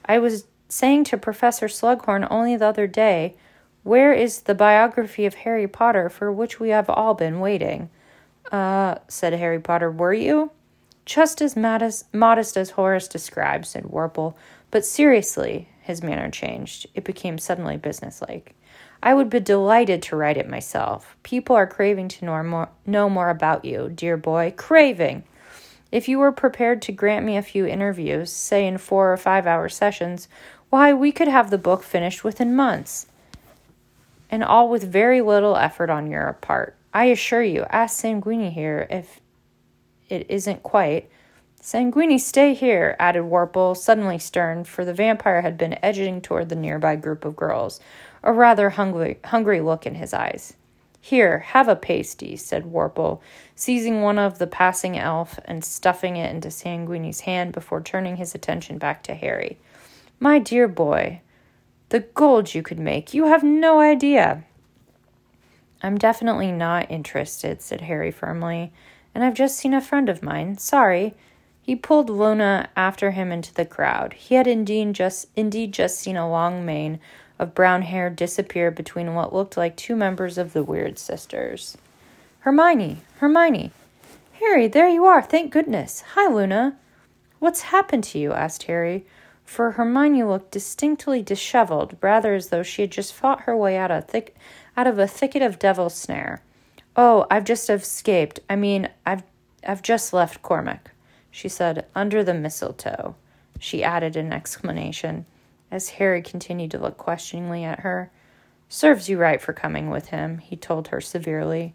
I 0.06 0.20
was 0.20 0.46
saying 0.70 1.04
to 1.04 1.18
Professor 1.18 1.68
Slughorn 1.68 2.26
only 2.30 2.56
the 2.56 2.68
other 2.68 2.86
day, 2.86 3.34
Where 3.82 4.14
is 4.14 4.40
the 4.40 4.54
biography 4.54 5.26
of 5.26 5.34
Harry 5.34 5.68
Potter 5.68 6.08
for 6.08 6.32
which 6.32 6.58
we 6.58 6.70
have 6.70 6.88
all 6.88 7.12
been 7.12 7.40
waiting? 7.40 7.90
Uh, 8.50 8.96
said 9.08 9.32
Harry 9.32 9.60
Potter, 9.60 9.90
were 9.90 10.12
you? 10.12 10.50
Just 11.04 11.40
as 11.40 11.56
modest, 11.56 12.12
modest 12.14 12.56
as 12.56 12.70
Horace 12.70 13.08
described, 13.08 13.66
said 13.66 13.84
Warple. 13.84 14.34
But 14.70 14.84
seriously, 14.84 15.68
his 15.80 16.02
manner 16.02 16.30
changed. 16.30 16.86
It 16.94 17.04
became 17.04 17.38
suddenly 17.38 17.76
businesslike. 17.76 18.54
I 19.02 19.14
would 19.14 19.28
be 19.28 19.40
delighted 19.40 20.00
to 20.02 20.16
write 20.16 20.36
it 20.36 20.48
myself. 20.48 21.16
People 21.24 21.56
are 21.56 21.66
craving 21.66 22.08
to 22.08 22.24
know 22.24 22.42
more, 22.42 22.68
know 22.86 23.10
more 23.10 23.30
about 23.30 23.64
you, 23.64 23.90
dear 23.92 24.16
boy. 24.16 24.54
Craving! 24.56 25.24
If 25.90 26.08
you 26.08 26.18
were 26.18 26.32
prepared 26.32 26.80
to 26.82 26.92
grant 26.92 27.26
me 27.26 27.36
a 27.36 27.42
few 27.42 27.66
interviews, 27.66 28.32
say 28.32 28.66
in 28.66 28.78
four 28.78 29.12
or 29.12 29.16
five 29.16 29.46
hour 29.46 29.68
sessions, 29.68 30.28
why, 30.70 30.94
we 30.94 31.12
could 31.12 31.28
have 31.28 31.50
the 31.50 31.58
book 31.58 31.82
finished 31.82 32.24
within 32.24 32.56
months. 32.56 33.06
And 34.30 34.42
all 34.42 34.70
with 34.70 34.84
very 34.84 35.20
little 35.20 35.56
effort 35.56 35.90
on 35.90 36.10
your 36.10 36.32
part. 36.40 36.76
I 36.94 37.06
assure 37.06 37.42
you, 37.42 37.64
ask 37.70 38.02
Sanguini 38.02 38.52
here 38.52 38.86
if 38.90 39.20
it 40.08 40.26
isn't 40.28 40.62
quite. 40.62 41.10
Sanguini, 41.60 42.20
stay 42.20 42.54
here, 42.54 42.96
added 42.98 43.22
Warple, 43.22 43.76
suddenly 43.76 44.18
stern, 44.18 44.64
for 44.64 44.84
the 44.84 44.92
vampire 44.92 45.42
had 45.42 45.56
been 45.56 45.78
edging 45.82 46.20
toward 46.20 46.48
the 46.48 46.56
nearby 46.56 46.96
group 46.96 47.24
of 47.24 47.36
girls, 47.36 47.80
a 48.22 48.32
rather 48.32 48.70
hungry, 48.70 49.18
hungry 49.24 49.60
look 49.60 49.86
in 49.86 49.94
his 49.94 50.12
eyes. 50.12 50.54
Here, 51.00 51.38
have 51.38 51.68
a 51.68 51.76
pasty, 51.76 52.36
said 52.36 52.64
Warple, 52.64 53.20
seizing 53.54 54.02
one 54.02 54.18
of 54.18 54.38
the 54.38 54.46
passing 54.46 54.98
elf 54.98 55.38
and 55.44 55.64
stuffing 55.64 56.16
it 56.16 56.30
into 56.30 56.48
Sanguini's 56.48 57.20
hand 57.20 57.52
before 57.52 57.80
turning 57.80 58.16
his 58.16 58.34
attention 58.34 58.78
back 58.78 59.02
to 59.04 59.14
Harry. 59.14 59.58
My 60.20 60.38
dear 60.38 60.68
boy, 60.68 61.20
the 61.88 62.00
gold 62.00 62.54
you 62.54 62.62
could 62.62 62.78
make, 62.78 63.14
you 63.14 63.26
have 63.26 63.42
no 63.42 63.80
idea. 63.80 64.44
I'm 65.82 65.98
definitely 65.98 66.52
not 66.52 66.90
interested, 66.90 67.60
said 67.60 67.82
Harry 67.82 68.10
firmly, 68.10 68.72
and 69.14 69.24
I've 69.24 69.34
just 69.34 69.56
seen 69.56 69.74
a 69.74 69.80
friend 69.80 70.08
of 70.08 70.22
mine. 70.22 70.58
Sorry. 70.58 71.14
He 71.60 71.76
pulled 71.76 72.10
Luna 72.10 72.68
after 72.76 73.12
him 73.12 73.30
into 73.30 73.54
the 73.54 73.64
crowd. 73.64 74.14
He 74.14 74.34
had 74.34 74.46
indeed 74.46 74.94
just 74.94 75.28
indeed 75.36 75.72
just 75.72 75.98
seen 75.98 76.16
a 76.16 76.28
long 76.28 76.64
mane 76.64 76.98
of 77.38 77.54
brown 77.54 77.82
hair 77.82 78.10
disappear 78.10 78.70
between 78.70 79.14
what 79.14 79.34
looked 79.34 79.56
like 79.56 79.76
two 79.76 79.96
members 79.96 80.38
of 80.38 80.52
the 80.52 80.62
Weird 80.62 80.98
Sisters. 80.98 81.76
Hermione, 82.40 82.98
Hermione. 83.18 83.70
Harry, 84.40 84.66
there 84.66 84.88
you 84.88 85.04
are, 85.04 85.22
thank 85.22 85.52
goodness. 85.52 86.02
Hi, 86.14 86.26
Luna. 86.32 86.76
What's 87.38 87.62
happened 87.62 88.04
to 88.04 88.18
you? 88.18 88.32
asked 88.32 88.64
Harry, 88.64 89.04
for 89.44 89.72
Hermione 89.72 90.24
looked 90.24 90.50
distinctly 90.50 91.22
disheveled, 91.22 91.96
rather 92.00 92.34
as 92.34 92.48
though 92.48 92.62
she 92.62 92.82
had 92.82 92.90
just 92.90 93.12
fought 93.12 93.42
her 93.42 93.56
way 93.56 93.76
out 93.76 93.90
of, 93.90 94.06
thick, 94.06 94.34
out 94.76 94.86
of 94.86 94.98
a 94.98 95.06
thicket 95.06 95.42
of 95.42 95.58
devil's 95.58 95.94
snare. 95.94 96.42
Oh, 96.96 97.26
I've 97.30 97.44
just 97.44 97.68
escaped. 97.70 98.40
I 98.48 98.56
mean, 98.56 98.88
I've 99.06 99.22
I've 99.66 99.82
just 99.82 100.12
left 100.12 100.42
Cormac, 100.42 100.90
she 101.30 101.48
said, 101.48 101.86
under 101.94 102.24
the 102.24 102.34
mistletoe. 102.34 103.14
She 103.58 103.84
added 103.84 104.16
an 104.16 104.32
exclamation 104.32 105.24
as 105.70 105.90
Harry 105.90 106.20
continued 106.20 106.70
to 106.72 106.78
look 106.78 106.98
questioningly 106.98 107.64
at 107.64 107.80
her. 107.80 108.10
Serves 108.68 109.08
you 109.08 109.18
right 109.18 109.40
for 109.40 109.52
coming 109.52 109.88
with 109.88 110.08
him, 110.08 110.38
he 110.38 110.56
told 110.56 110.88
her 110.88 111.00
severely. 111.00 111.74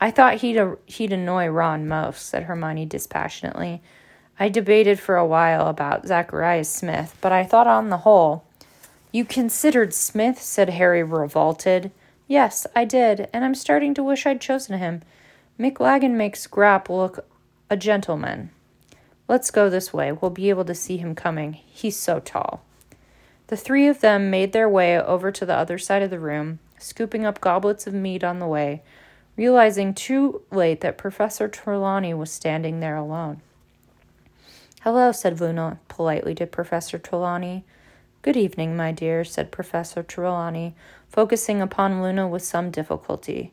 I 0.00 0.10
thought 0.10 0.38
he'd, 0.38 0.60
he'd 0.86 1.12
annoy 1.12 1.48
Ron 1.48 1.86
most, 1.86 2.26
said 2.26 2.44
Hermione 2.44 2.86
dispassionately. 2.86 3.82
I 4.38 4.48
debated 4.48 4.98
for 4.98 5.16
a 5.16 5.26
while 5.26 5.66
about 5.66 6.06
Zacharias 6.06 6.70
Smith, 6.70 7.16
but 7.20 7.32
I 7.32 7.44
thought 7.44 7.66
on 7.66 7.90
the 7.90 7.98
whole. 7.98 8.44
You 9.12 9.24
considered 9.24 9.92
Smith, 9.92 10.40
said 10.40 10.70
Harry, 10.70 11.02
revolted. 11.02 11.90
Yes, 12.30 12.64
I 12.76 12.84
did, 12.84 13.28
and 13.32 13.44
I'm 13.44 13.56
starting 13.56 13.92
to 13.94 14.04
wish 14.04 14.24
I'd 14.24 14.40
chosen 14.40 14.78
him. 14.78 15.02
McLaggen 15.58 16.12
makes 16.12 16.46
Grawp 16.46 16.88
look 16.88 17.26
a 17.68 17.76
gentleman. 17.76 18.50
Let's 19.26 19.50
go 19.50 19.68
this 19.68 19.92
way. 19.92 20.12
We'll 20.12 20.30
be 20.30 20.48
able 20.48 20.64
to 20.66 20.74
see 20.76 20.96
him 20.96 21.16
coming. 21.16 21.54
He's 21.54 21.96
so 21.96 22.20
tall. 22.20 22.62
The 23.48 23.56
three 23.56 23.88
of 23.88 24.00
them 24.00 24.30
made 24.30 24.52
their 24.52 24.68
way 24.68 24.96
over 24.96 25.32
to 25.32 25.44
the 25.44 25.56
other 25.56 25.76
side 25.76 26.02
of 26.02 26.10
the 26.10 26.20
room, 26.20 26.60
scooping 26.78 27.26
up 27.26 27.40
goblets 27.40 27.88
of 27.88 27.94
mead 27.94 28.22
on 28.22 28.38
the 28.38 28.46
way, 28.46 28.84
realizing 29.36 29.92
too 29.92 30.42
late 30.52 30.82
that 30.82 30.96
Professor 30.96 31.48
Trelawney 31.48 32.14
was 32.14 32.30
standing 32.30 32.78
there 32.78 32.94
alone. 32.94 33.40
Hello, 34.82 35.10
said 35.10 35.40
Luna 35.40 35.80
politely 35.88 36.36
to 36.36 36.46
Professor 36.46 36.96
Trelawney. 36.96 37.64
Good 38.22 38.36
evening, 38.36 38.76
my 38.76 38.92
dear, 38.92 39.24
said 39.24 39.50
Professor 39.50 40.04
Trelawney, 40.04 40.76
focusing 41.10 41.60
upon 41.60 42.02
Luna 42.02 42.26
with 42.26 42.42
some 42.42 42.70
difficulty. 42.70 43.52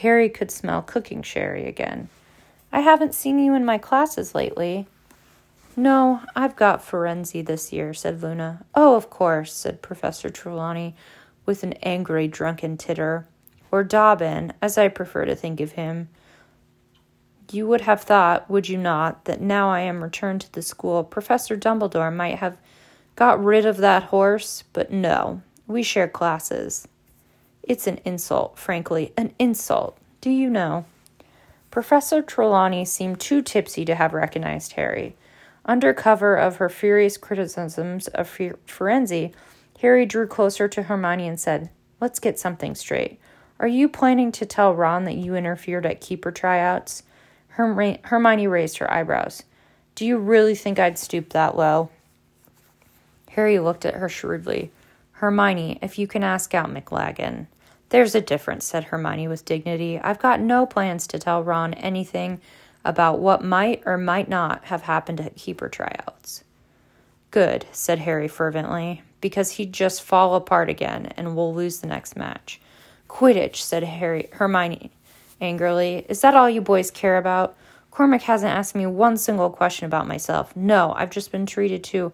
Harry 0.00 0.28
could 0.28 0.50
smell 0.50 0.80
cooking 0.80 1.22
sherry 1.22 1.66
again. 1.66 2.08
I 2.72 2.80
haven't 2.80 3.14
seen 3.14 3.38
you 3.38 3.54
in 3.54 3.64
my 3.64 3.78
classes 3.78 4.34
lately. 4.34 4.86
No, 5.76 6.20
I've 6.36 6.56
got 6.56 6.84
Firenze 6.84 7.44
this 7.44 7.72
year, 7.72 7.92
said 7.94 8.22
Luna. 8.22 8.64
Oh, 8.74 8.96
of 8.96 9.10
course, 9.10 9.52
said 9.52 9.82
Professor 9.82 10.30
Trelawney, 10.30 10.94
with 11.46 11.62
an 11.62 11.74
angry, 11.74 12.28
drunken 12.28 12.76
titter. 12.76 13.26
Or 13.72 13.82
Dobbin, 13.82 14.52
as 14.62 14.78
I 14.78 14.86
prefer 14.86 15.24
to 15.24 15.34
think 15.34 15.60
of 15.60 15.72
him. 15.72 16.08
You 17.50 17.66
would 17.66 17.82
have 17.82 18.02
thought, 18.02 18.48
would 18.48 18.68
you 18.68 18.78
not, 18.78 19.24
that 19.24 19.40
now 19.40 19.68
I 19.68 19.80
am 19.80 20.02
returned 20.02 20.42
to 20.42 20.52
the 20.52 20.62
school, 20.62 21.02
Professor 21.02 21.56
Dumbledore 21.56 22.14
might 22.14 22.38
have 22.38 22.56
got 23.16 23.42
rid 23.42 23.66
of 23.66 23.78
that 23.78 24.04
horse, 24.04 24.64
but 24.72 24.92
no, 24.92 25.42
we 25.66 25.82
share 25.82 26.08
classes. 26.08 26.86
It's 27.62 27.86
an 27.86 28.00
insult, 28.04 28.58
frankly, 28.58 29.12
an 29.16 29.32
insult. 29.38 29.96
Do 30.20 30.30
you 30.30 30.50
know? 30.50 30.84
Professor 31.70 32.22
Trelawney 32.22 32.84
seemed 32.84 33.20
too 33.20 33.42
tipsy 33.42 33.84
to 33.84 33.94
have 33.94 34.12
recognized 34.12 34.72
Harry. 34.72 35.16
Under 35.64 35.94
cover 35.94 36.36
of 36.36 36.56
her 36.56 36.68
furious 36.68 37.16
criticisms 37.16 38.06
of 38.08 38.28
Firenze, 38.28 39.32
Harry 39.80 40.06
drew 40.06 40.26
closer 40.26 40.68
to 40.68 40.82
Hermione 40.84 41.26
and 41.26 41.40
said, 41.40 41.70
Let's 42.00 42.18
get 42.18 42.38
something 42.38 42.74
straight. 42.74 43.18
Are 43.58 43.68
you 43.68 43.88
planning 43.88 44.30
to 44.32 44.46
tell 44.46 44.74
Ron 44.74 45.04
that 45.04 45.16
you 45.16 45.34
interfered 45.34 45.86
at 45.86 46.00
keeper 46.00 46.30
tryouts? 46.30 47.02
Herm- 47.48 47.98
Hermione 48.02 48.46
raised 48.46 48.78
her 48.78 48.92
eyebrows. 48.92 49.42
Do 49.94 50.04
you 50.04 50.18
really 50.18 50.54
think 50.54 50.78
I'd 50.78 50.98
stoop 50.98 51.30
that 51.30 51.56
low? 51.56 51.90
Harry 53.30 53.58
looked 53.58 53.86
at 53.86 53.94
her 53.94 54.08
shrewdly. 54.08 54.70
Hermione, 55.14 55.78
if 55.80 55.98
you 55.98 56.06
can 56.06 56.22
ask 56.24 56.54
out 56.54 56.72
McLaggen. 56.72 57.46
There's 57.90 58.14
a 58.14 58.20
difference, 58.20 58.64
said 58.64 58.84
Hermione 58.84 59.28
with 59.28 59.44
dignity. 59.44 59.98
I've 59.98 60.18
got 60.18 60.40
no 60.40 60.66
plans 60.66 61.06
to 61.08 61.18
tell 61.18 61.42
Ron 61.42 61.74
anything 61.74 62.40
about 62.84 63.20
what 63.20 63.44
might 63.44 63.82
or 63.86 63.96
might 63.96 64.28
not 64.28 64.64
have 64.64 64.82
happened 64.82 65.20
at 65.20 65.36
keeper 65.36 65.68
tryouts. 65.68 66.42
Good, 67.30 67.66
said 67.72 68.00
Harry 68.00 68.28
fervently, 68.28 69.02
because 69.20 69.52
he'd 69.52 69.72
just 69.72 70.02
fall 70.02 70.34
apart 70.34 70.68
again 70.68 71.12
and 71.16 71.36
we'll 71.36 71.54
lose 71.54 71.80
the 71.80 71.86
next 71.86 72.16
match. 72.16 72.60
Quidditch, 73.08 73.56
said 73.56 73.84
Harry 73.84 74.28
Hermione 74.32 74.90
angrily. 75.40 76.04
Is 76.08 76.20
that 76.22 76.34
all 76.34 76.50
you 76.50 76.60
boys 76.60 76.90
care 76.90 77.18
about? 77.18 77.56
Cormac 77.90 78.22
hasn't 78.22 78.52
asked 78.52 78.74
me 78.74 78.86
one 78.86 79.16
single 79.16 79.50
question 79.50 79.86
about 79.86 80.08
myself. 80.08 80.54
No, 80.56 80.92
I've 80.96 81.10
just 81.10 81.30
been 81.30 81.46
treated 81.46 81.84
to 81.84 82.12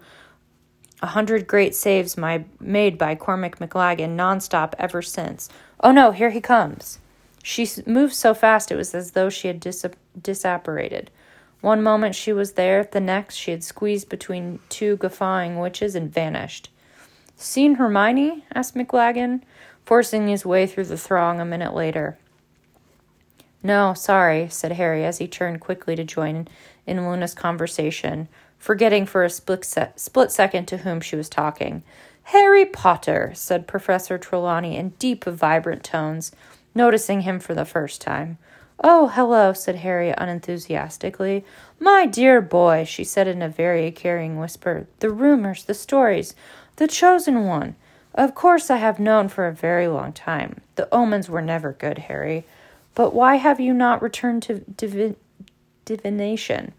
a 1.03 1.09
hundred 1.09 1.47
great 1.47 1.75
saves 1.75 2.17
my, 2.17 2.45
made 2.59 2.99
by 2.99 3.15
Cormac 3.15 3.59
McLaggen 3.59 4.17
nonstop 4.17 4.75
ever 4.79 5.03
since. 5.03 5.49
Oh 5.81 5.93
no, 5.93 6.13
here 6.13 6.31
he 6.31 6.41
comes. 6.41 6.99
She 7.43 7.69
moved 7.87 8.15
so 8.15 8.35
fast 8.35 8.71
it 8.71 8.77
was 8.77 8.95
as 8.95 9.13
though 9.13 9.31
she 9.31 9.49
had 9.49 9.61
dis- 9.61 9.87
disapparated. 10.21 11.09
One 11.61 11.83
moment 11.83 12.15
she 12.15 12.33
was 12.33 12.53
there, 12.53 12.85
the 12.85 13.01
next 13.01 13.35
she 13.35 13.51
had 13.51 13.65
squeezed 13.65 14.09
between 14.09 14.61
two 14.69 14.97
guffawing 14.97 15.59
witches 15.59 15.95
and 15.95 16.13
vanished. 16.13 16.71
Seen 17.37 17.75
Hermione? 17.77 18.45
asked 18.55 18.75
McLaggen, 18.75 19.43
forcing 19.85 20.29
his 20.29 20.45
way 20.45 20.67
through 20.67 20.85
the 20.85 20.99
throng 20.99 21.41
a 21.41 21.45
minute 21.45 21.75
later. 21.75 22.19
No, 23.63 23.93
sorry, 23.95 24.49
said 24.49 24.73
Harry 24.73 25.05
as 25.05 25.19
he 25.19 25.29
turned 25.29 25.61
quickly 25.61 25.95
to 25.97 26.05
join 26.05 26.49
in 26.87 27.07
Luna's 27.07 27.35
conversation, 27.35 28.29
forgetting 28.61 29.07
for 29.07 29.25
a 29.25 29.31
split, 29.31 29.64
se- 29.64 29.90
split 29.96 30.31
second 30.31 30.66
to 30.66 30.77
whom 30.77 31.01
she 31.01 31.16
was 31.16 31.29
talking. 31.29 31.83
Harry 32.25 32.64
Potter, 32.64 33.33
said 33.35 33.66
Professor 33.66 34.18
Trelawney 34.18 34.77
in 34.77 34.90
deep, 35.01 35.25
vibrant 35.25 35.83
tones, 35.83 36.31
noticing 36.73 37.23
him 37.23 37.40
for 37.40 37.55
the 37.55 37.64
first 37.64 38.01
time. 38.01 38.38
Oh, 38.83 39.09
hello, 39.09 39.53
said 39.53 39.77
Harry 39.77 40.14
unenthusiastically. 40.16 41.44
My 41.81 42.07
dear 42.07 42.40
boy, 42.40 42.85
she 42.85 43.03
said 43.03 43.27
in 43.27 43.42
a 43.42 43.49
very 43.49 43.90
carrying 43.90 44.38
whisper. 44.38 44.87
The 45.01 45.11
rumors, 45.11 45.64
the 45.64 45.75
stories, 45.75 46.35
the 46.77 46.87
chosen 46.87 47.44
one. 47.44 47.75
Of 48.14 48.35
course, 48.35 48.70
I 48.70 48.77
have 48.77 48.99
known 48.99 49.29
for 49.29 49.46
a 49.46 49.53
very 49.53 49.88
long 49.88 50.12
time. 50.12 50.61
The 50.77 50.88
omens 50.94 51.29
were 51.29 51.42
never 51.42 51.73
good, 51.73 51.99
Harry. 51.99 52.46
But 52.94 53.14
why 53.14 53.37
have 53.37 53.61
you 53.61 53.73
not 53.73 54.03
returned 54.03 54.42
to 54.44 54.61
divi- 54.61 55.16
divination? 55.85 56.73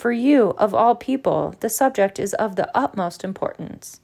For 0.00 0.12
you, 0.12 0.54
of 0.56 0.72
all 0.72 0.94
people, 0.94 1.54
the 1.60 1.68
subject 1.68 2.18
is 2.18 2.32
of 2.32 2.56
the 2.56 2.74
utmost 2.74 3.22
importance. 3.22 4.00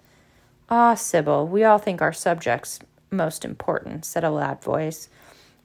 Ah, 0.69 0.95
Sybil, 0.95 1.49
we 1.49 1.65
all 1.65 1.79
think 1.79 2.03
our 2.03 2.13
subject's 2.13 2.81
most 3.11 3.47
important, 3.47 4.05
said 4.05 4.23
a 4.23 4.29
loud 4.29 4.63
voice, 4.63 5.09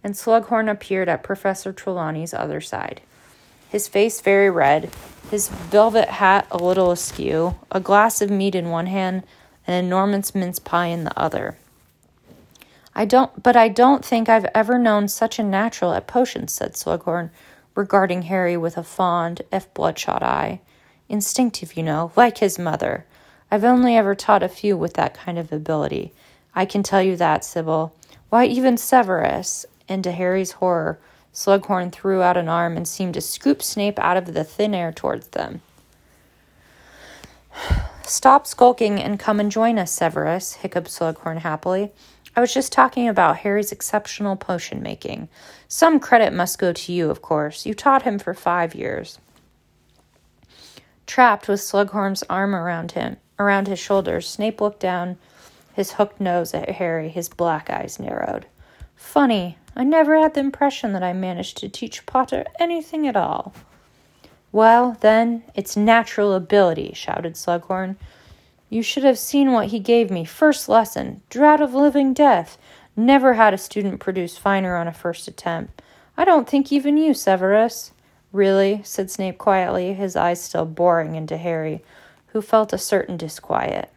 and 0.01 0.13
Slughorn 0.13 0.71
appeared 0.71 1.09
at 1.09 1.21
Professor 1.21 1.73
Trelawney's 1.73 2.33
other 2.33 2.61
side. 2.61 3.01
His 3.67 3.89
face 3.89 4.21
very 4.21 4.49
red, 4.49 4.89
his 5.29 5.49
velvet 5.49 6.07
hat 6.07 6.47
a 6.49 6.57
little 6.57 6.91
askew, 6.91 7.55
a 7.69 7.81
glass 7.81 8.21
of 8.21 8.29
meat 8.29 8.55
in 8.55 8.69
one 8.69 8.85
hand, 8.85 9.23
an 9.67 9.73
enormous 9.73 10.33
mince 10.33 10.59
pie 10.59 10.87
in 10.87 11.03
the 11.03 11.19
other. 11.19 11.57
I 12.95 13.03
don't, 13.03 13.43
but 13.43 13.57
I 13.57 13.67
don't 13.67 14.05
think 14.05 14.29
I've 14.29 14.47
ever 14.55 14.79
known 14.79 15.09
such 15.09 15.39
a 15.39 15.43
natural 15.43 15.91
at 15.91 16.07
potions, 16.07 16.53
said 16.53 16.75
Slughorn, 16.75 17.31
regarding 17.75 18.23
Harry 18.23 18.57
with 18.57 18.77
a 18.77 18.83
fond, 18.83 19.41
if 19.51 19.73
bloodshot 19.73 20.23
eye. 20.23 20.61
Instinctive, 21.09 21.75
you 21.75 21.83
know, 21.83 22.11
like 22.15 22.37
his 22.37 22.59
mother. 22.59 23.05
I've 23.49 23.63
only 23.63 23.97
ever 23.97 24.15
taught 24.15 24.43
a 24.43 24.49
few 24.49 24.77
with 24.77 24.93
that 24.93 25.13
kind 25.13 25.37
of 25.37 25.51
ability. 25.51 26.13
I 26.55 26.65
can 26.65 26.83
tell 26.83 27.01
you 27.01 27.15
that, 27.17 27.43
Sybil. 27.43 27.93
Why, 28.29 28.45
even 28.45 28.77
Severus, 28.77 29.65
and 29.89 30.03
to 30.03 30.11
Harry's 30.11 30.53
horror, 30.53 30.99
Slughorn 31.33 31.91
threw 31.91 32.21
out 32.21 32.37
an 32.37 32.49
arm 32.49 32.77
and 32.77 32.87
seemed 32.87 33.13
to 33.15 33.21
scoop 33.21 33.61
Snape 33.61 33.99
out 33.99 34.17
of 34.17 34.33
the 34.33 34.43
thin 34.43 34.73
air 34.73 34.91
towards 34.91 35.27
them. 35.27 35.61
Stop 38.03 38.47
skulking 38.47 38.99
and 38.99 39.19
come 39.19 39.39
and 39.39 39.51
join 39.51 39.77
us, 39.77 39.91
Severus, 39.91 40.53
hiccuped 40.55 40.87
Slughorn 40.87 41.39
happily. 41.39 41.91
I 42.35 42.41
was 42.41 42.53
just 42.53 42.71
talking 42.71 43.07
about 43.07 43.37
Harry's 43.37 43.71
exceptional 43.71 44.35
potion 44.35 44.81
making. 44.81 45.27
Some 45.73 46.01
credit 46.01 46.33
must 46.33 46.59
go 46.59 46.73
to 46.73 46.91
you, 46.91 47.09
of 47.09 47.21
course. 47.21 47.65
You 47.65 47.73
taught 47.73 48.01
him 48.01 48.19
for 48.19 48.33
five 48.33 48.75
years. 48.75 49.19
Trapped 51.07 51.47
with 51.47 51.61
Slughorn's 51.61 52.25
arm 52.29 52.53
around 52.53 52.91
him, 52.91 53.15
around 53.39 53.69
his 53.69 53.79
shoulders, 53.79 54.27
Snape 54.27 54.59
looked 54.59 54.81
down 54.81 55.17
his 55.71 55.93
hooked 55.93 56.19
nose 56.19 56.53
at 56.53 56.71
Harry, 56.71 57.07
his 57.07 57.29
black 57.29 57.69
eyes 57.69 58.01
narrowed. 58.01 58.47
Funny, 58.97 59.57
I 59.73 59.85
never 59.85 60.19
had 60.19 60.33
the 60.33 60.41
impression 60.41 60.91
that 60.91 61.03
I 61.03 61.13
managed 61.13 61.55
to 61.59 61.69
teach 61.69 62.05
Potter 62.05 62.43
anything 62.59 63.07
at 63.07 63.15
all. 63.15 63.53
Well, 64.51 64.97
then, 64.99 65.43
it's 65.55 65.77
natural 65.77 66.33
ability, 66.33 66.91
shouted 66.95 67.35
Slughorn. 67.35 67.95
You 68.69 68.83
should 68.83 69.05
have 69.05 69.17
seen 69.17 69.53
what 69.53 69.67
he 69.67 69.79
gave 69.79 70.11
me. 70.11 70.25
First 70.25 70.67
lesson, 70.67 71.21
Draught 71.29 71.61
of 71.61 71.73
Living 71.73 72.13
Death. 72.13 72.57
Never 73.01 73.33
had 73.33 73.51
a 73.51 73.57
student 73.57 73.99
produce 73.99 74.37
finer 74.37 74.75
on 74.75 74.87
a 74.87 74.93
first 74.93 75.27
attempt. 75.27 75.81
I 76.15 76.23
don't 76.23 76.47
think 76.47 76.71
even 76.71 76.97
you, 76.97 77.15
Severus. 77.15 77.93
Really? 78.31 78.81
said 78.83 79.09
Snape 79.09 79.39
quietly, 79.39 79.93
his 79.93 80.15
eyes 80.15 80.39
still 80.39 80.65
boring 80.65 81.15
into 81.15 81.37
Harry, 81.37 81.81
who 82.27 82.43
felt 82.43 82.73
a 82.73 82.77
certain 82.77 83.17
disquiet. 83.17 83.89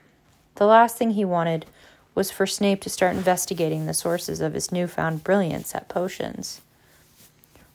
The 0.54 0.64
last 0.64 0.96
thing 0.96 1.10
he 1.10 1.24
wanted 1.26 1.66
was 2.14 2.30
for 2.30 2.46
Snape 2.46 2.80
to 2.80 2.88
start 2.88 3.14
investigating 3.14 3.84
the 3.84 3.92
sources 3.92 4.40
of 4.40 4.54
his 4.54 4.72
newfound 4.72 5.22
brilliance 5.22 5.74
at 5.74 5.90
potions. 5.90 6.62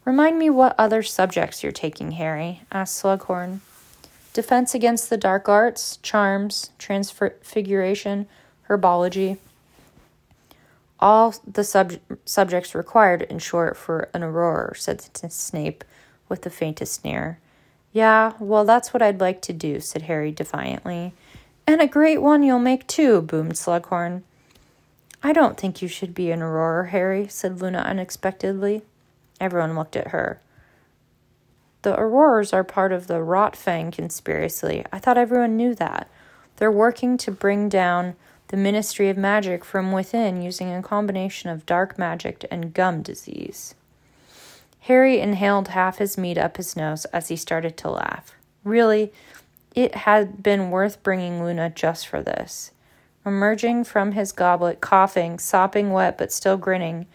Remind 0.06 0.40
me 0.40 0.50
what 0.50 0.74
other 0.80 1.04
subjects 1.04 1.62
you're 1.62 1.72
taking, 1.72 2.14
Harry, 2.14 2.64
asked 2.72 3.04
Slughorn. 3.04 3.60
Defense 4.34 4.74
against 4.74 5.12
the 5.12 5.18
dark 5.18 5.48
arts, 5.48 6.00
charms, 6.02 6.72
transfiguration, 6.80 8.26
herbology. 8.68 9.38
All 11.00 11.34
the 11.48 11.64
sub- 11.64 12.00
subjects 12.26 12.76
required, 12.76 13.22
in 13.24 13.40
short, 13.40 13.78
for 13.78 14.10
an 14.14 14.22
auror, 14.22 14.76
said 14.76 15.02
Snape 15.32 15.84
with 16.28 16.42
the 16.42 16.50
faintest 16.50 17.02
sneer. 17.02 17.40
Yeah, 17.94 18.34
well, 18.40 18.66
that's 18.66 18.94
what 18.94 19.02
I'd 19.02 19.22
like 19.22 19.42
to 19.44 19.54
do, 19.54 19.80
said 19.80 20.04
Harry 20.04 20.32
defiantly. 20.32 21.14
And 21.66 21.82
a 21.82 21.88
great 21.88 22.22
one 22.22 22.44
you'll 22.44 22.60
make, 22.60 22.86
too, 22.88 23.22
boomed 23.22 23.54
Slughorn. 23.54 24.24
I 25.24 25.34
don't 25.34 25.58
think 25.58 25.82
you 25.82 25.88
should 25.88 26.14
be 26.14 26.32
an 26.32 26.40
auror, 26.40 26.90
Harry, 26.90 27.28
said 27.28 27.62
Luna 27.62 27.80
unexpectedly. 27.80 28.84
Everyone 29.40 29.76
looked 29.76 29.96
at 29.96 30.10
her. 30.10 30.42
The 31.82 31.96
Aurors 31.96 32.54
are 32.54 32.64
part 32.64 32.92
of 32.92 33.08
the 33.08 33.20
Rotfang 33.20 33.94
conspiracy. 33.94 34.84
I 34.92 35.00
thought 35.00 35.18
everyone 35.18 35.56
knew 35.56 35.74
that. 35.76 36.10
They're 36.58 36.72
working 36.72 37.18
to 37.20 37.32
bring 37.32 37.70
down 37.70 38.16
the 38.50 38.58
Ministry 38.58 39.10
of 39.10 39.18
Magic 39.18 39.64
from 39.64 39.92
within 39.92 40.42
using 40.42 40.74
a 40.74 40.82
combination 40.82 41.52
of 41.52 41.68
dark 41.68 42.00
magic 42.00 42.46
and 42.50 42.74
gum 42.74 43.04
disease. 43.04 43.76
Harry 44.82 45.20
inhaled 45.20 45.70
half 45.70 46.00
his 46.00 46.18
meat 46.18 46.38
up 46.38 46.58
his 46.58 46.76
nose 46.76 47.06
as 47.06 47.28
he 47.28 47.36
started 47.36 47.78
to 47.78 47.92
laugh. 47.92 48.34
Really, 48.64 49.14
it 49.76 49.94
had 49.94 50.42
been 50.42 50.72
worth 50.72 51.04
bringing 51.04 51.44
Luna 51.44 51.70
just 51.70 52.08
for 52.08 52.24
this. 52.24 52.72
Emerging 53.24 53.84
from 53.84 54.14
his 54.14 54.32
goblet, 54.32 54.82
coughing, 54.82 55.38
sopping 55.38 55.92
wet 55.92 56.18
but 56.18 56.32
still 56.32 56.58
grinning, 56.58 57.06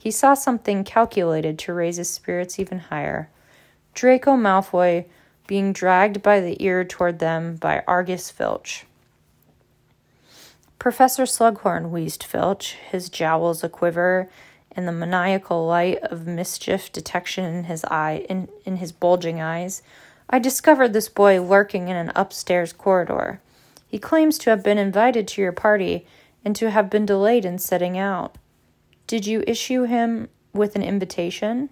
he 0.00 0.10
saw 0.10 0.32
something 0.32 0.84
calculated 0.84 1.58
to 1.58 1.74
raise 1.74 1.98
his 1.98 2.08
spirits 2.08 2.58
even 2.58 2.78
higher. 2.78 3.28
Draco 3.92 4.36
Malfoy 4.36 5.04
being 5.46 5.74
dragged 5.74 6.22
by 6.22 6.40
the 6.40 6.62
ear 6.64 6.82
toward 6.82 7.18
them 7.18 7.56
by 7.56 7.82
Argus 7.86 8.30
Filch. 8.30 8.86
Professor 10.78 11.24
Slughorn, 11.24 11.90
wheezed 11.90 12.22
Filch, 12.22 12.74
his 12.90 13.08
jowls 13.08 13.64
a 13.64 13.68
quiver, 13.68 14.30
and 14.70 14.86
the 14.86 14.92
maniacal 14.92 15.66
light 15.66 15.98
of 16.04 16.26
mischief 16.26 16.92
detection 16.92 17.44
in 17.44 17.64
his 17.64 17.84
eye 17.86 18.24
in, 18.28 18.48
in 18.64 18.76
his 18.76 18.92
bulging 18.92 19.40
eyes. 19.40 19.82
I 20.30 20.38
discovered 20.38 20.92
this 20.92 21.08
boy 21.08 21.42
lurking 21.42 21.88
in 21.88 21.96
an 21.96 22.12
upstairs 22.14 22.72
corridor. 22.72 23.40
He 23.88 23.98
claims 23.98 24.38
to 24.38 24.50
have 24.50 24.62
been 24.62 24.78
invited 24.78 25.26
to 25.28 25.42
your 25.42 25.52
party 25.52 26.06
and 26.44 26.54
to 26.54 26.70
have 26.70 26.90
been 26.90 27.06
delayed 27.06 27.44
in 27.44 27.58
setting 27.58 27.98
out. 27.98 28.36
Did 29.08 29.26
you 29.26 29.42
issue 29.48 29.82
him 29.82 30.28
with 30.52 30.76
an 30.76 30.82
invitation? 30.82 31.70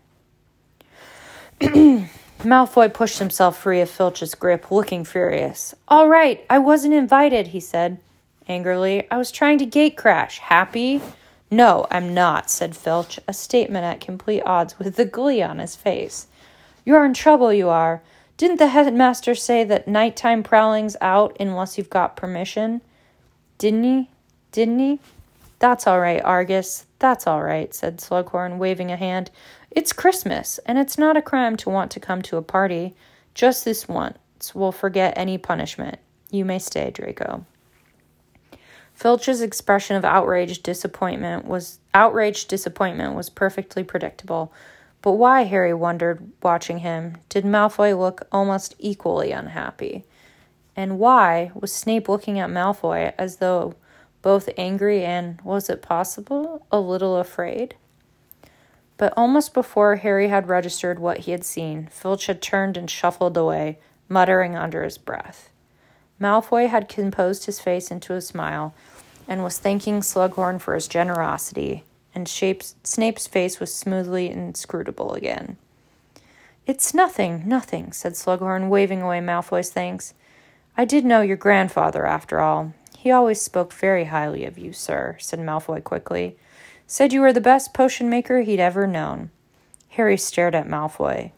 Malfoy 1.60 2.92
pushed 2.92 3.20
himself 3.20 3.56
free 3.56 3.80
of 3.80 3.88
Filch's 3.88 4.34
grip, 4.34 4.70
looking 4.72 5.04
furious. 5.04 5.74
All 5.86 6.08
right, 6.08 6.44
I 6.50 6.58
wasn't 6.58 6.94
invited, 6.94 7.48
he 7.48 7.60
said 7.60 7.98
angrily. 8.48 9.06
I 9.10 9.16
was 9.16 9.30
trying 9.30 9.58
to 9.58 9.66
gate 9.66 9.96
crash. 9.96 10.38
Happy? 10.38 11.00
No, 11.50 11.86
I'm 11.90 12.12
not, 12.12 12.50
said 12.50 12.76
Filch, 12.76 13.20
a 13.28 13.32
statement 13.32 13.84
at 13.84 14.00
complete 14.00 14.42
odds 14.42 14.78
with 14.78 14.96
the 14.96 15.04
glee 15.04 15.42
on 15.42 15.58
his 15.58 15.76
face. 15.76 16.26
You're 16.84 17.04
in 17.04 17.14
trouble, 17.14 17.52
you 17.52 17.68
are. 17.68 18.02
Didn't 18.36 18.58
the 18.58 18.68
headmaster 18.68 19.34
say 19.34 19.64
that 19.64 19.88
nighttime 19.88 20.42
prowling's 20.42 20.96
out 21.00 21.36
unless 21.40 21.78
you've 21.78 21.90
got 21.90 22.16
permission? 22.16 22.80
Didn't 23.58 23.84
he? 23.84 24.10
Didn't 24.52 24.78
he? 24.78 25.00
That's 25.58 25.86
all 25.86 26.00
right, 26.00 26.22
Argus. 26.22 26.86
That's 26.98 27.26
all 27.26 27.42
right, 27.42 27.74
said 27.74 27.98
Slughorn, 27.98 28.58
waving 28.58 28.90
a 28.90 28.96
hand. 28.96 29.30
It's 29.70 29.92
Christmas, 29.92 30.58
and 30.66 30.78
it's 30.78 30.98
not 30.98 31.16
a 31.16 31.22
crime 31.22 31.56
to 31.58 31.70
want 31.70 31.90
to 31.92 32.00
come 32.00 32.22
to 32.22 32.36
a 32.36 32.42
party. 32.42 32.94
Just 33.34 33.64
this 33.64 33.88
once. 33.88 34.54
We'll 34.54 34.72
forget 34.72 35.14
any 35.16 35.38
punishment. 35.38 35.98
You 36.30 36.44
may 36.44 36.58
stay, 36.58 36.90
Draco. 36.90 37.44
Filch's 38.96 39.42
expression 39.42 39.94
of 39.94 40.06
outraged 40.06 40.62
disappointment 40.62 41.44
was 41.44 41.80
outraged 41.92 42.48
disappointment 42.48 43.14
was 43.14 43.28
perfectly 43.28 43.84
predictable. 43.84 44.54
But 45.02 45.12
why, 45.12 45.42
Harry 45.42 45.74
wondered, 45.74 46.32
watching 46.42 46.78
him, 46.78 47.18
did 47.28 47.44
Malfoy 47.44 47.96
look 47.96 48.26
almost 48.32 48.74
equally 48.78 49.32
unhappy? 49.32 50.06
And 50.74 50.98
why 50.98 51.50
was 51.54 51.74
Snape 51.74 52.08
looking 52.08 52.38
at 52.38 52.48
Malfoy 52.48 53.12
as 53.18 53.36
though 53.36 53.74
both 54.22 54.48
angry 54.56 55.04
and, 55.04 55.42
was 55.42 55.68
it 55.68 55.82
possible, 55.82 56.66
a 56.72 56.80
little 56.80 57.18
afraid? 57.18 57.74
But 58.96 59.12
almost 59.14 59.52
before 59.52 59.96
Harry 59.96 60.28
had 60.28 60.48
registered 60.48 60.98
what 60.98 61.18
he 61.18 61.32
had 61.32 61.44
seen, 61.44 61.88
Filch 61.92 62.26
had 62.28 62.40
turned 62.40 62.78
and 62.78 62.90
shuffled 62.90 63.36
away, 63.36 63.78
muttering 64.08 64.56
under 64.56 64.82
his 64.82 64.96
breath. 64.96 65.50
Malfoy 66.20 66.68
had 66.68 66.88
composed 66.88 67.46
his 67.46 67.60
face 67.60 67.90
into 67.90 68.14
a 68.14 68.20
smile 68.20 68.74
and 69.28 69.42
was 69.42 69.58
thanking 69.58 70.00
Slughorn 70.00 70.60
for 70.60 70.74
his 70.74 70.88
generosity, 70.88 71.84
and 72.14 72.28
Snape's 72.28 73.26
face 73.26 73.60
was 73.60 73.74
smoothly 73.74 74.30
inscrutable 74.30 75.14
again. 75.14 75.56
It's 76.66 76.94
nothing, 76.94 77.42
nothing, 77.46 77.92
said 77.92 78.14
Slughorn, 78.14 78.68
waving 78.68 79.02
away 79.02 79.20
Malfoy's 79.20 79.70
thanks. 79.70 80.14
I 80.76 80.84
did 80.84 81.04
know 81.04 81.20
your 81.20 81.36
grandfather, 81.36 82.06
after 82.06 82.40
all. 82.40 82.72
He 82.96 83.10
always 83.10 83.40
spoke 83.40 83.72
very 83.72 84.06
highly 84.06 84.44
of 84.44 84.58
you, 84.58 84.72
sir, 84.72 85.16
said 85.20 85.38
Malfoy 85.38 85.84
quickly. 85.84 86.36
Said 86.86 87.12
you 87.12 87.20
were 87.20 87.32
the 87.32 87.40
best 87.40 87.74
potion 87.74 88.08
maker 88.08 88.40
he'd 88.40 88.60
ever 88.60 88.86
known. 88.86 89.30
Harry 89.90 90.16
stared 90.16 90.54
at 90.54 90.66
Malfoy. 90.66 91.30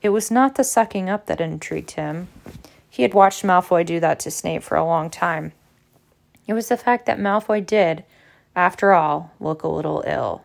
It 0.00 0.08
was 0.08 0.30
not 0.30 0.56
the 0.56 0.64
sucking 0.64 1.08
up 1.08 1.26
that 1.26 1.40
intrigued 1.40 1.92
him. 1.92 2.28
He 2.92 3.04
had 3.04 3.14
watched 3.14 3.42
Malfoy 3.42 3.86
do 3.86 4.00
that 4.00 4.20
to 4.20 4.30
Snape 4.30 4.62
for 4.62 4.76
a 4.76 4.84
long 4.84 5.08
time. 5.08 5.52
It 6.46 6.52
was 6.52 6.68
the 6.68 6.76
fact 6.76 7.06
that 7.06 7.18
Malfoy 7.18 7.64
did, 7.64 8.04
after 8.54 8.92
all, 8.92 9.30
look 9.40 9.62
a 9.62 9.68
little 9.68 10.04
ill. 10.06 10.44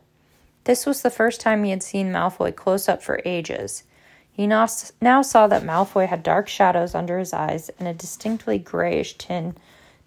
This 0.63 0.85
was 0.85 1.01
the 1.01 1.09
first 1.09 1.41
time 1.41 1.65
he 1.65 1.71
had 1.71 1.83
seen 1.83 2.09
Malfoy 2.09 2.55
close 2.55 2.87
up 2.87 3.03
for 3.03 3.19
ages. 3.25 3.83
He 4.31 4.47
now, 4.47 4.65
saw 4.65 5.47
that 5.47 5.63
Malfoy 5.63 6.07
had 6.07 6.23
dark 6.23 6.47
shadows 6.47 6.95
under 6.95 7.19
his 7.19 7.33
eyes 7.33 7.69
and 7.79 7.85
a 7.85 7.93
distinctly 7.93 8.57
grayish 8.57 9.17
tin, 9.17 9.57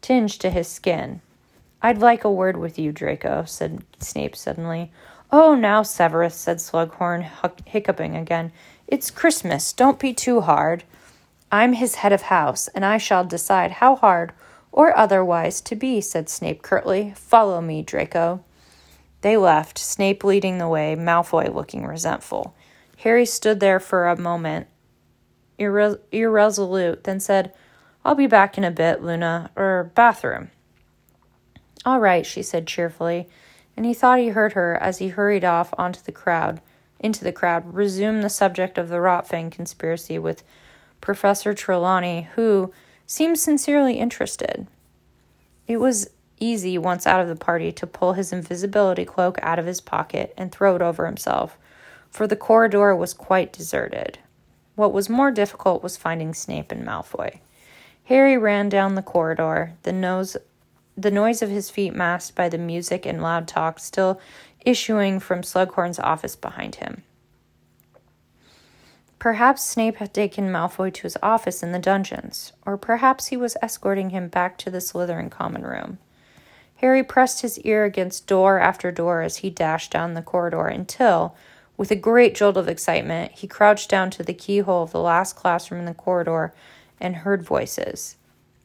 tinge 0.00 0.38
to 0.38 0.48
his 0.48 0.66
skin. 0.66 1.20
I'd 1.82 1.98
like 1.98 2.24
a 2.24 2.32
word 2.32 2.56
with 2.56 2.78
you, 2.78 2.90
Draco, 2.90 3.44
said 3.44 3.84
Snape 3.98 4.34
suddenly. 4.34 4.90
Oh, 5.30 5.54
now, 5.54 5.82
Severus, 5.82 6.36
said 6.36 6.56
Slughorn, 6.56 7.28
hiccuping 7.66 8.16
again. 8.16 8.50
It's 8.88 9.10
Christmas. 9.10 9.74
Don't 9.74 9.98
be 9.98 10.14
too 10.14 10.40
hard. 10.40 10.84
I'm 11.52 11.72
his 11.72 11.96
head 11.96 12.12
of 12.12 12.22
house, 12.22 12.68
and 12.68 12.84
I 12.84 12.98
shall 12.98 13.24
decide 13.24 13.72
how 13.72 13.96
hard 13.96 14.32
or 14.72 14.96
otherwise 14.96 15.60
to 15.62 15.74
be, 15.74 16.00
said 16.00 16.28
Snape 16.28 16.62
curtly. 16.62 17.12
Follow 17.16 17.60
me, 17.60 17.82
Draco. 17.82 18.44
They 19.22 19.36
left, 19.36 19.78
Snape 19.78 20.24
leading 20.24 20.58
the 20.58 20.68
way, 20.68 20.94
Malfoy 20.96 21.52
looking 21.52 21.86
resentful. 21.86 22.54
Harry 22.98 23.26
stood 23.26 23.60
there 23.60 23.80
for 23.80 24.08
a 24.08 24.20
moment, 24.20 24.66
irre- 25.58 25.98
irresolute, 26.12 27.04
then 27.04 27.20
said, 27.20 27.52
I'll 28.04 28.14
be 28.14 28.26
back 28.26 28.56
in 28.56 28.64
a 28.64 28.70
bit, 28.70 29.02
Luna, 29.02 29.50
or 29.56 29.90
bathroom. 29.94 30.50
All 31.84 31.98
right, 31.98 32.24
she 32.24 32.42
said 32.42 32.66
cheerfully, 32.66 33.28
and 33.76 33.84
he 33.84 33.94
thought 33.94 34.18
he 34.18 34.28
heard 34.28 34.52
her 34.52 34.76
as 34.80 34.98
he 34.98 35.08
hurried 35.08 35.44
off 35.44 35.74
onto 35.76 36.00
the 36.00 36.12
crowd, 36.12 36.60
into 36.98 37.24
the 37.24 37.32
crowd, 37.32 37.74
resume 37.74 38.20
the 38.20 38.28
subject 38.28 38.78
of 38.78 38.88
the 38.88 38.96
Rotfang 38.96 39.50
conspiracy 39.50 40.18
with 40.18 40.42
Professor 41.00 41.54
Trelawney, 41.54 42.28
who, 42.34 42.72
seemed 43.06 43.38
sincerely 43.38 43.94
interested. 43.94 44.68
It 45.66 45.78
was 45.78 46.10
easy, 46.38 46.78
once 46.78 47.06
out 47.06 47.20
of 47.20 47.28
the 47.28 47.36
party, 47.36 47.72
to 47.72 47.86
pull 47.86 48.12
his 48.12 48.32
invisibility 48.32 49.04
cloak 49.04 49.38
out 49.42 49.58
of 49.58 49.66
his 49.66 49.80
pocket 49.80 50.32
and 50.36 50.52
throw 50.52 50.76
it 50.76 50.82
over 50.82 51.06
himself, 51.06 51.58
for 52.10 52.26
the 52.26 52.36
corridor 52.36 52.94
was 52.94 53.12
quite 53.12 53.52
deserted. 53.52 54.18
What 54.76 54.92
was 54.92 55.08
more 55.08 55.30
difficult 55.30 55.82
was 55.82 55.96
finding 55.96 56.34
Snape 56.34 56.70
and 56.70 56.86
Malfoy. 56.86 57.40
Harry 58.04 58.38
ran 58.38 58.68
down 58.68 58.94
the 58.94 59.02
corridor, 59.02 59.74
the 59.82 59.92
nose 59.92 60.36
the 60.96 61.10
noise 61.10 61.40
of 61.40 61.50
his 61.50 61.70
feet 61.70 61.94
masked 61.94 62.36
by 62.36 62.48
the 62.48 62.58
music 62.58 63.06
and 63.06 63.22
loud 63.22 63.48
talk 63.48 63.78
still 63.78 64.20
issuing 64.66 65.18
from 65.18 65.42
Slughorn's 65.42 65.98
office 65.98 66.36
behind 66.36 66.76
him. 66.76 67.02
Perhaps 69.20 69.62
Snape 69.62 69.96
had 69.96 70.14
taken 70.14 70.50
Malfoy 70.50 70.92
to 70.94 71.02
his 71.02 71.18
office 71.22 71.62
in 71.62 71.72
the 71.72 71.78
dungeons, 71.78 72.54
or 72.64 72.78
perhaps 72.78 73.26
he 73.26 73.36
was 73.36 73.56
escorting 73.60 74.10
him 74.10 74.28
back 74.28 74.56
to 74.56 74.70
the 74.70 74.80
Slytherin 74.80 75.30
common 75.30 75.62
room. 75.62 75.98
Harry 76.76 77.04
pressed 77.04 77.42
his 77.42 77.58
ear 77.60 77.84
against 77.84 78.26
door 78.26 78.58
after 78.58 78.90
door 78.90 79.20
as 79.20 79.36
he 79.36 79.50
dashed 79.50 79.92
down 79.92 80.14
the 80.14 80.22
corridor 80.22 80.66
until, 80.66 81.36
with 81.76 81.90
a 81.90 81.96
great 81.96 82.34
jolt 82.34 82.56
of 82.56 82.66
excitement, 82.66 83.32
he 83.32 83.46
crouched 83.46 83.90
down 83.90 84.08
to 84.08 84.22
the 84.22 84.32
keyhole 84.32 84.84
of 84.84 84.92
the 84.92 84.98
last 84.98 85.36
classroom 85.36 85.80
in 85.80 85.86
the 85.86 85.92
corridor 85.92 86.54
and 86.98 87.16
heard 87.16 87.42
voices. 87.42 88.16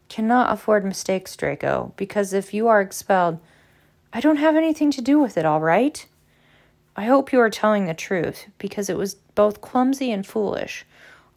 Cannot 0.07 0.53
afford 0.53 0.85
mistakes, 0.85 1.35
Draco, 1.35 1.91
because 1.97 2.31
if 2.31 2.53
you 2.53 2.69
are 2.69 2.79
expelled, 2.79 3.39
I 4.13 4.21
don't 4.21 4.37
have 4.37 4.55
anything 4.55 4.89
to 4.91 5.01
do 5.01 5.19
with 5.19 5.37
it, 5.37 5.45
all 5.45 5.59
right? 5.59 6.05
I 6.97 7.05
hope 7.05 7.33
you 7.33 7.39
are 7.39 7.49
telling 7.49 7.85
the 7.85 7.93
truth, 7.93 8.47
because 8.57 8.89
it 8.89 8.97
was 8.97 9.15
both 9.15 9.61
clumsy 9.61 10.11
and 10.11 10.25
foolish. 10.25 10.85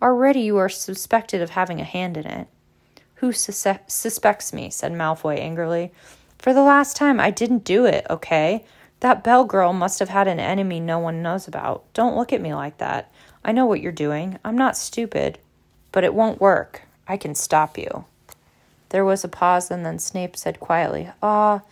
Already 0.00 0.40
you 0.40 0.56
are 0.56 0.68
suspected 0.68 1.42
of 1.42 1.50
having 1.50 1.80
a 1.80 1.84
hand 1.84 2.16
in 2.16 2.26
it. 2.26 2.46
Who 3.16 3.32
sus- 3.32 3.66
suspects 3.88 4.52
me? 4.52 4.70
said 4.70 4.92
Malfoy 4.92 5.38
angrily. 5.38 5.90
For 6.38 6.54
the 6.54 6.62
last 6.62 6.96
time, 6.96 7.18
I 7.18 7.32
didn't 7.32 7.64
do 7.64 7.84
it, 7.84 8.06
okay? 8.08 8.64
That 9.00 9.24
Bell 9.24 9.44
girl 9.44 9.72
must 9.72 9.98
have 9.98 10.08
had 10.08 10.28
an 10.28 10.38
enemy 10.38 10.78
no 10.78 11.00
one 11.00 11.22
knows 11.22 11.48
about. 11.48 11.92
Don't 11.92 12.16
look 12.16 12.32
at 12.32 12.40
me 12.40 12.54
like 12.54 12.78
that. 12.78 13.10
I 13.44 13.50
know 13.50 13.66
what 13.66 13.80
you're 13.80 13.90
doing. 13.90 14.38
I'm 14.44 14.56
not 14.56 14.76
stupid. 14.76 15.38
But 15.90 16.04
it 16.04 16.14
won't 16.14 16.40
work. 16.40 16.82
I 17.08 17.16
can 17.16 17.34
stop 17.34 17.76
you. 17.76 18.04
There 18.90 19.04
was 19.04 19.24
a 19.24 19.28
pause, 19.28 19.70
and 19.70 19.84
then 19.84 19.98
Snape 19.98 20.36
said 20.36 20.60
quietly, 20.60 21.10
Ah, 21.20 21.62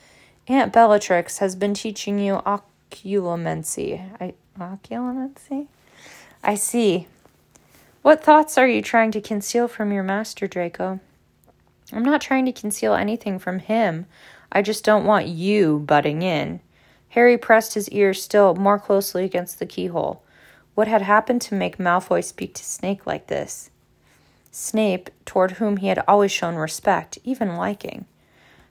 Aunt 0.48 0.72
Bellatrix 0.72 1.38
has 1.38 1.54
been 1.54 1.74
teaching 1.74 2.18
you 2.18 2.42
occlumency. 2.90 4.10
I, 4.20 4.34
occlumency? 4.58 5.68
I 6.42 6.54
see. 6.54 7.06
What 8.02 8.22
thoughts 8.22 8.56
are 8.56 8.68
you 8.68 8.82
trying 8.82 9.10
to 9.12 9.20
conceal 9.20 9.68
from 9.68 9.92
your 9.92 10.02
master, 10.02 10.46
Draco? 10.46 11.00
I'm 11.92 12.04
not 12.04 12.20
trying 12.20 12.46
to 12.46 12.52
conceal 12.52 12.94
anything 12.94 13.38
from 13.38 13.58
him. 13.60 14.06
I 14.50 14.62
just 14.62 14.84
don't 14.84 15.04
want 15.04 15.26
you 15.26 15.80
butting 15.80 16.22
in. 16.22 16.60
Harry 17.10 17.38
pressed 17.38 17.74
his 17.74 17.88
ear 17.90 18.12
still 18.14 18.54
more 18.54 18.78
closely 18.78 19.24
against 19.24 19.58
the 19.58 19.66
keyhole. 19.66 20.22
What 20.74 20.88
had 20.88 21.02
happened 21.02 21.40
to 21.42 21.54
make 21.54 21.78
Malfoy 21.78 22.22
speak 22.22 22.54
to 22.54 22.64
Snape 22.64 23.06
like 23.06 23.28
this? 23.28 23.70
Snape, 24.50 25.10
toward 25.24 25.52
whom 25.52 25.78
he 25.78 25.88
had 25.88 26.02
always 26.06 26.32
shown 26.32 26.56
respect, 26.56 27.18
even 27.24 27.56
liking. 27.56 28.06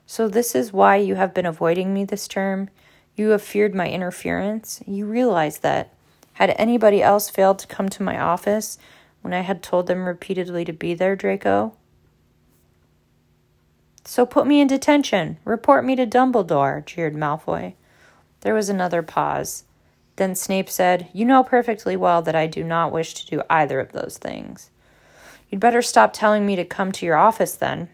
So, 0.06 0.28
this 0.28 0.54
is 0.54 0.72
why 0.72 0.96
you 0.96 1.16
have 1.16 1.34
been 1.34 1.46
avoiding 1.46 1.92
me 1.92 2.04
this 2.04 2.28
term? 2.28 2.70
You 3.16 3.30
have 3.30 3.42
feared 3.42 3.74
my 3.74 3.88
interference? 3.88 4.82
You 4.86 5.06
realize 5.06 5.58
that. 5.58 5.92
Had 6.34 6.54
anybody 6.58 7.02
else 7.02 7.30
failed 7.30 7.58
to 7.60 7.66
come 7.66 7.88
to 7.88 8.02
my 8.02 8.20
office 8.20 8.76
when 9.22 9.32
I 9.32 9.40
had 9.40 9.62
told 9.62 9.86
them 9.86 10.04
repeatedly 10.04 10.66
to 10.66 10.72
be 10.72 10.92
there, 10.92 11.16
Draco? 11.16 11.72
So 14.04 14.26
put 14.26 14.46
me 14.46 14.60
in 14.60 14.68
detention. 14.68 15.38
Report 15.46 15.82
me 15.82 15.96
to 15.96 16.06
Dumbledore, 16.06 16.84
jeered 16.84 17.14
Malfoy. 17.14 17.72
There 18.42 18.52
was 18.52 18.68
another 18.68 19.02
pause. 19.02 19.64
Then 20.16 20.34
Snape 20.34 20.68
said, 20.68 21.08
You 21.14 21.24
know 21.24 21.42
perfectly 21.42 21.96
well 21.96 22.20
that 22.20 22.36
I 22.36 22.46
do 22.46 22.62
not 22.62 22.92
wish 22.92 23.14
to 23.14 23.26
do 23.26 23.42
either 23.48 23.80
of 23.80 23.92
those 23.92 24.18
things. 24.18 24.70
You'd 25.48 25.60
better 25.60 25.80
stop 25.80 26.12
telling 26.12 26.44
me 26.44 26.54
to 26.56 26.64
come 26.66 26.92
to 26.92 27.06
your 27.06 27.16
office 27.16 27.54
then. 27.54 27.88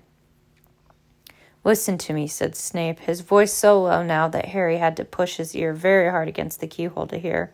Listen 1.64 1.96
to 1.98 2.12
me, 2.12 2.26
said 2.26 2.56
Snape, 2.56 3.00
his 3.00 3.20
voice 3.20 3.52
so 3.52 3.82
low 3.82 4.02
now 4.02 4.26
that 4.28 4.46
Harry 4.46 4.78
had 4.78 4.96
to 4.96 5.04
push 5.04 5.36
his 5.36 5.54
ear 5.54 5.72
very 5.72 6.10
hard 6.10 6.26
against 6.26 6.60
the 6.60 6.66
keyhole 6.66 7.06
to 7.06 7.18
hear. 7.18 7.52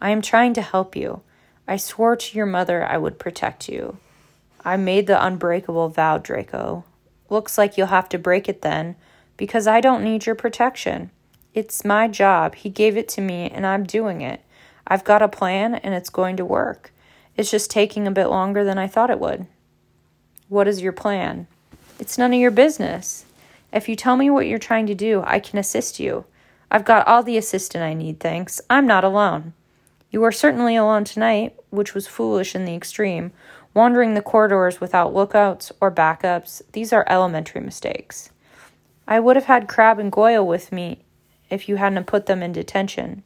I 0.00 0.10
am 0.10 0.22
trying 0.22 0.54
to 0.54 0.62
help 0.62 0.96
you. 0.96 1.22
I 1.68 1.76
swore 1.76 2.16
to 2.16 2.36
your 2.36 2.46
mother 2.46 2.84
I 2.84 2.96
would 2.96 3.18
protect 3.18 3.68
you. 3.68 3.98
I 4.64 4.76
made 4.76 5.06
the 5.06 5.22
unbreakable 5.24 5.90
vow, 5.90 6.18
Draco. 6.18 6.84
Looks 7.28 7.58
like 7.58 7.76
you'll 7.76 7.88
have 7.88 8.08
to 8.10 8.18
break 8.18 8.48
it 8.48 8.62
then, 8.62 8.96
because 9.36 9.66
I 9.66 9.80
don't 9.80 10.04
need 10.04 10.24
your 10.24 10.34
protection. 10.34 11.10
It's 11.52 11.84
my 11.84 12.08
job. 12.08 12.54
He 12.54 12.70
gave 12.70 12.96
it 12.96 13.08
to 13.10 13.20
me, 13.20 13.50
and 13.50 13.66
I'm 13.66 13.84
doing 13.84 14.22
it. 14.22 14.40
I've 14.86 15.04
got 15.04 15.20
a 15.20 15.28
plan, 15.28 15.74
and 15.74 15.94
it's 15.94 16.10
going 16.10 16.36
to 16.38 16.44
work. 16.44 16.92
It's 17.36 17.50
just 17.50 17.70
taking 17.70 18.06
a 18.06 18.12
bit 18.12 18.26
longer 18.26 18.64
than 18.64 18.78
I 18.78 18.86
thought 18.86 19.10
it 19.10 19.20
would. 19.20 19.46
What 20.48 20.68
is 20.68 20.80
your 20.80 20.92
plan? 20.92 21.46
It's 21.98 22.16
none 22.16 22.32
of 22.32 22.40
your 22.40 22.50
business. 22.50 23.26
If 23.72 23.88
you 23.88 23.96
tell 23.96 24.16
me 24.16 24.28
what 24.28 24.46
you're 24.46 24.58
trying 24.58 24.86
to 24.86 24.94
do, 24.94 25.22
I 25.26 25.40
can 25.40 25.58
assist 25.58 25.98
you. 25.98 26.24
I've 26.70 26.84
got 26.84 27.06
all 27.06 27.22
the 27.22 27.38
assistance 27.38 27.82
I 27.82 27.94
need, 27.94 28.20
thanks. 28.20 28.60
I'm 28.68 28.86
not 28.86 29.04
alone. 29.04 29.54
You 30.10 30.22
are 30.24 30.32
certainly 30.32 30.76
alone 30.76 31.04
tonight, 31.04 31.56
which 31.70 31.94
was 31.94 32.06
foolish 32.06 32.54
in 32.54 32.64
the 32.64 32.74
extreme. 32.74 33.32
Wandering 33.74 34.12
the 34.12 34.20
corridors 34.20 34.80
without 34.80 35.14
lookouts 35.14 35.72
or 35.80 35.90
backups, 35.90 36.60
these 36.72 36.92
are 36.92 37.06
elementary 37.08 37.62
mistakes. 37.62 38.30
I 39.08 39.20
would 39.20 39.36
have 39.36 39.46
had 39.46 39.68
Crabbe 39.68 39.98
and 39.98 40.12
Goyle 40.12 40.46
with 40.46 40.70
me 40.70 41.04
if 41.48 41.68
you 41.68 41.76
hadn't 41.76 42.06
put 42.06 42.26
them 42.26 42.42
in 42.42 42.52
detention. 42.52 43.22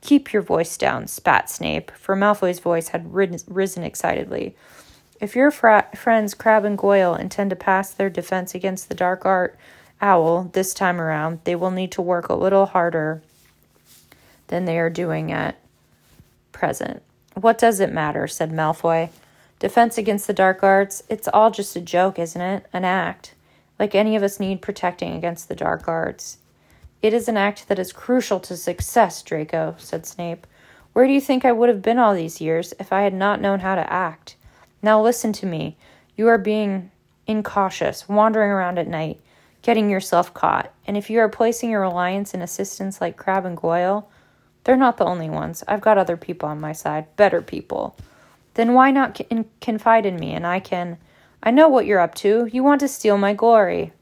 Keep 0.00 0.32
your 0.32 0.42
voice 0.42 0.76
down, 0.76 1.06
spat 1.06 1.48
Snape, 1.48 1.92
for 1.92 2.16
Malfoy's 2.16 2.58
voice 2.58 2.88
had 2.88 3.14
risen 3.14 3.84
excitedly. 3.84 4.56
If 5.20 5.36
your 5.36 5.50
fra- 5.50 5.88
friends 5.94 6.34
Crabbe 6.34 6.64
and 6.64 6.76
Goyle 6.76 7.14
intend 7.14 7.50
to 7.50 7.56
pass 7.56 7.90
their 7.90 8.10
defense 8.10 8.54
against 8.54 8.88
the 8.88 8.94
dark 8.94 9.24
art 9.24 9.56
owl 10.04 10.50
this 10.52 10.74
time 10.74 11.00
around, 11.00 11.40
they 11.44 11.56
will 11.56 11.70
need 11.70 11.90
to 11.92 12.02
work 12.02 12.28
a 12.28 12.34
little 12.34 12.66
harder 12.66 13.22
than 14.48 14.66
they 14.66 14.78
are 14.78 14.90
doing 14.90 15.32
at 15.32 15.58
present. 16.52 17.02
What 17.34 17.58
does 17.58 17.80
it 17.80 17.92
matter? 17.92 18.28
said 18.28 18.52
Malfoy. 18.52 19.08
Defense 19.58 19.96
against 19.96 20.26
the 20.26 20.34
dark 20.34 20.62
arts, 20.62 21.02
it's 21.08 21.26
all 21.28 21.50
just 21.50 21.74
a 21.74 21.80
joke, 21.80 22.18
isn't 22.18 22.40
it? 22.40 22.66
An 22.72 22.84
act. 22.84 23.34
Like 23.78 23.94
any 23.94 24.14
of 24.14 24.22
us 24.22 24.38
need 24.38 24.60
protecting 24.60 25.14
against 25.14 25.48
the 25.48 25.56
dark 25.56 25.88
arts. 25.88 26.38
It 27.00 27.14
is 27.14 27.26
an 27.26 27.36
act 27.36 27.68
that 27.68 27.78
is 27.78 27.92
crucial 27.92 28.40
to 28.40 28.56
success, 28.56 29.22
Draco, 29.22 29.74
said 29.78 30.06
Snape. 30.06 30.46
Where 30.92 31.06
do 31.06 31.12
you 31.12 31.20
think 31.20 31.44
I 31.44 31.52
would 31.52 31.68
have 31.68 31.82
been 31.82 31.98
all 31.98 32.14
these 32.14 32.40
years 32.40 32.74
if 32.78 32.92
I 32.92 33.02
had 33.02 33.14
not 33.14 33.40
known 33.40 33.60
how 33.60 33.74
to 33.74 33.92
act? 33.92 34.36
Now 34.82 35.02
listen 35.02 35.32
to 35.34 35.46
me. 35.46 35.76
You 36.16 36.28
are 36.28 36.38
being 36.38 36.90
incautious, 37.26 38.08
wandering 38.08 38.50
around 38.50 38.78
at 38.78 38.86
night, 38.86 39.18
getting 39.64 39.88
yourself 39.88 40.34
caught. 40.34 40.70
And 40.86 40.94
if 40.94 41.08
you 41.08 41.18
are 41.20 41.28
placing 41.28 41.70
your 41.70 41.80
reliance 41.80 42.34
in 42.34 42.42
assistants 42.42 43.00
like 43.00 43.16
Crabbe 43.16 43.46
and 43.46 43.56
Goyle, 43.56 44.10
they're 44.62 44.76
not 44.76 44.98
the 44.98 45.06
only 45.06 45.30
ones. 45.30 45.64
I've 45.66 45.80
got 45.80 45.96
other 45.96 46.18
people 46.18 46.50
on 46.50 46.60
my 46.60 46.72
side, 46.72 47.16
better 47.16 47.40
people. 47.40 47.96
Then 48.54 48.74
why 48.74 48.90
not 48.90 49.18
confide 49.62 50.04
in 50.04 50.16
me 50.16 50.32
and 50.32 50.46
I 50.46 50.60
can. 50.60 50.98
I 51.42 51.50
know 51.50 51.66
what 51.66 51.86
you're 51.86 51.98
up 51.98 52.14
to. 52.16 52.46
You 52.52 52.62
want 52.62 52.80
to 52.80 52.88
steal 52.88 53.16
my 53.16 53.32
glory. 53.32 53.92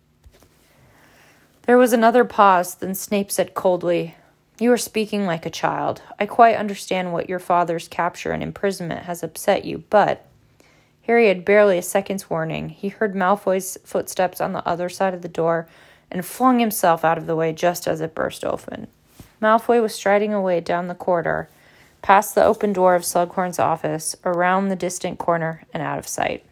There 1.66 1.78
was 1.78 1.92
another 1.92 2.24
pause, 2.24 2.74
then 2.74 2.96
Snape 2.96 3.30
said 3.30 3.54
coldly, 3.54 4.16
You 4.58 4.72
are 4.72 4.76
speaking 4.76 5.26
like 5.26 5.46
a 5.46 5.50
child. 5.50 6.02
I 6.18 6.26
quite 6.26 6.56
understand 6.56 7.12
what 7.12 7.28
your 7.28 7.38
father's 7.38 7.86
capture 7.86 8.32
and 8.32 8.42
imprisonment 8.42 9.04
has 9.04 9.22
upset 9.22 9.64
you, 9.64 9.84
but 9.90 10.26
Harry 11.02 11.28
had 11.28 11.44
barely 11.44 11.78
a 11.78 11.82
second's 11.82 12.30
warning. 12.30 12.68
He 12.68 12.88
heard 12.88 13.14
Malfoy's 13.14 13.76
footsteps 13.84 14.40
on 14.40 14.52
the 14.52 14.66
other 14.66 14.88
side 14.88 15.14
of 15.14 15.22
the 15.22 15.28
door 15.28 15.66
and 16.10 16.24
flung 16.24 16.60
himself 16.60 17.04
out 17.04 17.18
of 17.18 17.26
the 17.26 17.34
way 17.36 17.52
just 17.52 17.88
as 17.88 18.00
it 18.00 18.14
burst 18.14 18.44
open. 18.44 18.86
Malfoy 19.40 19.82
was 19.82 19.94
striding 19.94 20.32
away 20.32 20.60
down 20.60 20.86
the 20.86 20.94
corridor, 20.94 21.48
past 22.02 22.34
the 22.34 22.44
open 22.44 22.72
door 22.72 22.94
of 22.94 23.02
Slughorn's 23.02 23.58
office, 23.58 24.14
around 24.24 24.68
the 24.68 24.76
distant 24.76 25.18
corner, 25.18 25.64
and 25.74 25.82
out 25.82 25.98
of 25.98 26.06
sight. 26.06 26.44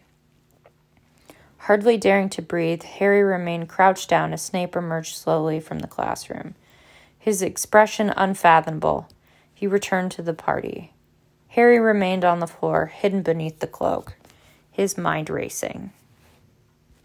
Hardly 1.59 1.95
daring 1.95 2.27
to 2.29 2.41
breathe, 2.41 2.83
Harry 2.83 3.23
remained 3.23 3.69
crouched 3.69 4.09
down 4.09 4.33
as 4.33 4.41
Snape 4.41 4.75
emerged 4.75 5.15
slowly 5.15 5.59
from 5.59 5.79
the 5.79 5.87
classroom. 5.87 6.55
His 7.17 7.41
expression 7.41 8.11
unfathomable. 8.17 9.07
He 9.53 9.67
returned 9.67 10.11
to 10.13 10.23
the 10.23 10.33
party. 10.33 10.91
Harry 11.49 11.79
remained 11.79 12.25
on 12.25 12.39
the 12.39 12.47
floor, 12.47 12.87
hidden 12.87 13.21
beneath 13.21 13.59
the 13.59 13.67
cloak 13.67 14.15
his 14.71 14.97
mind 14.97 15.29
racing. 15.29 15.91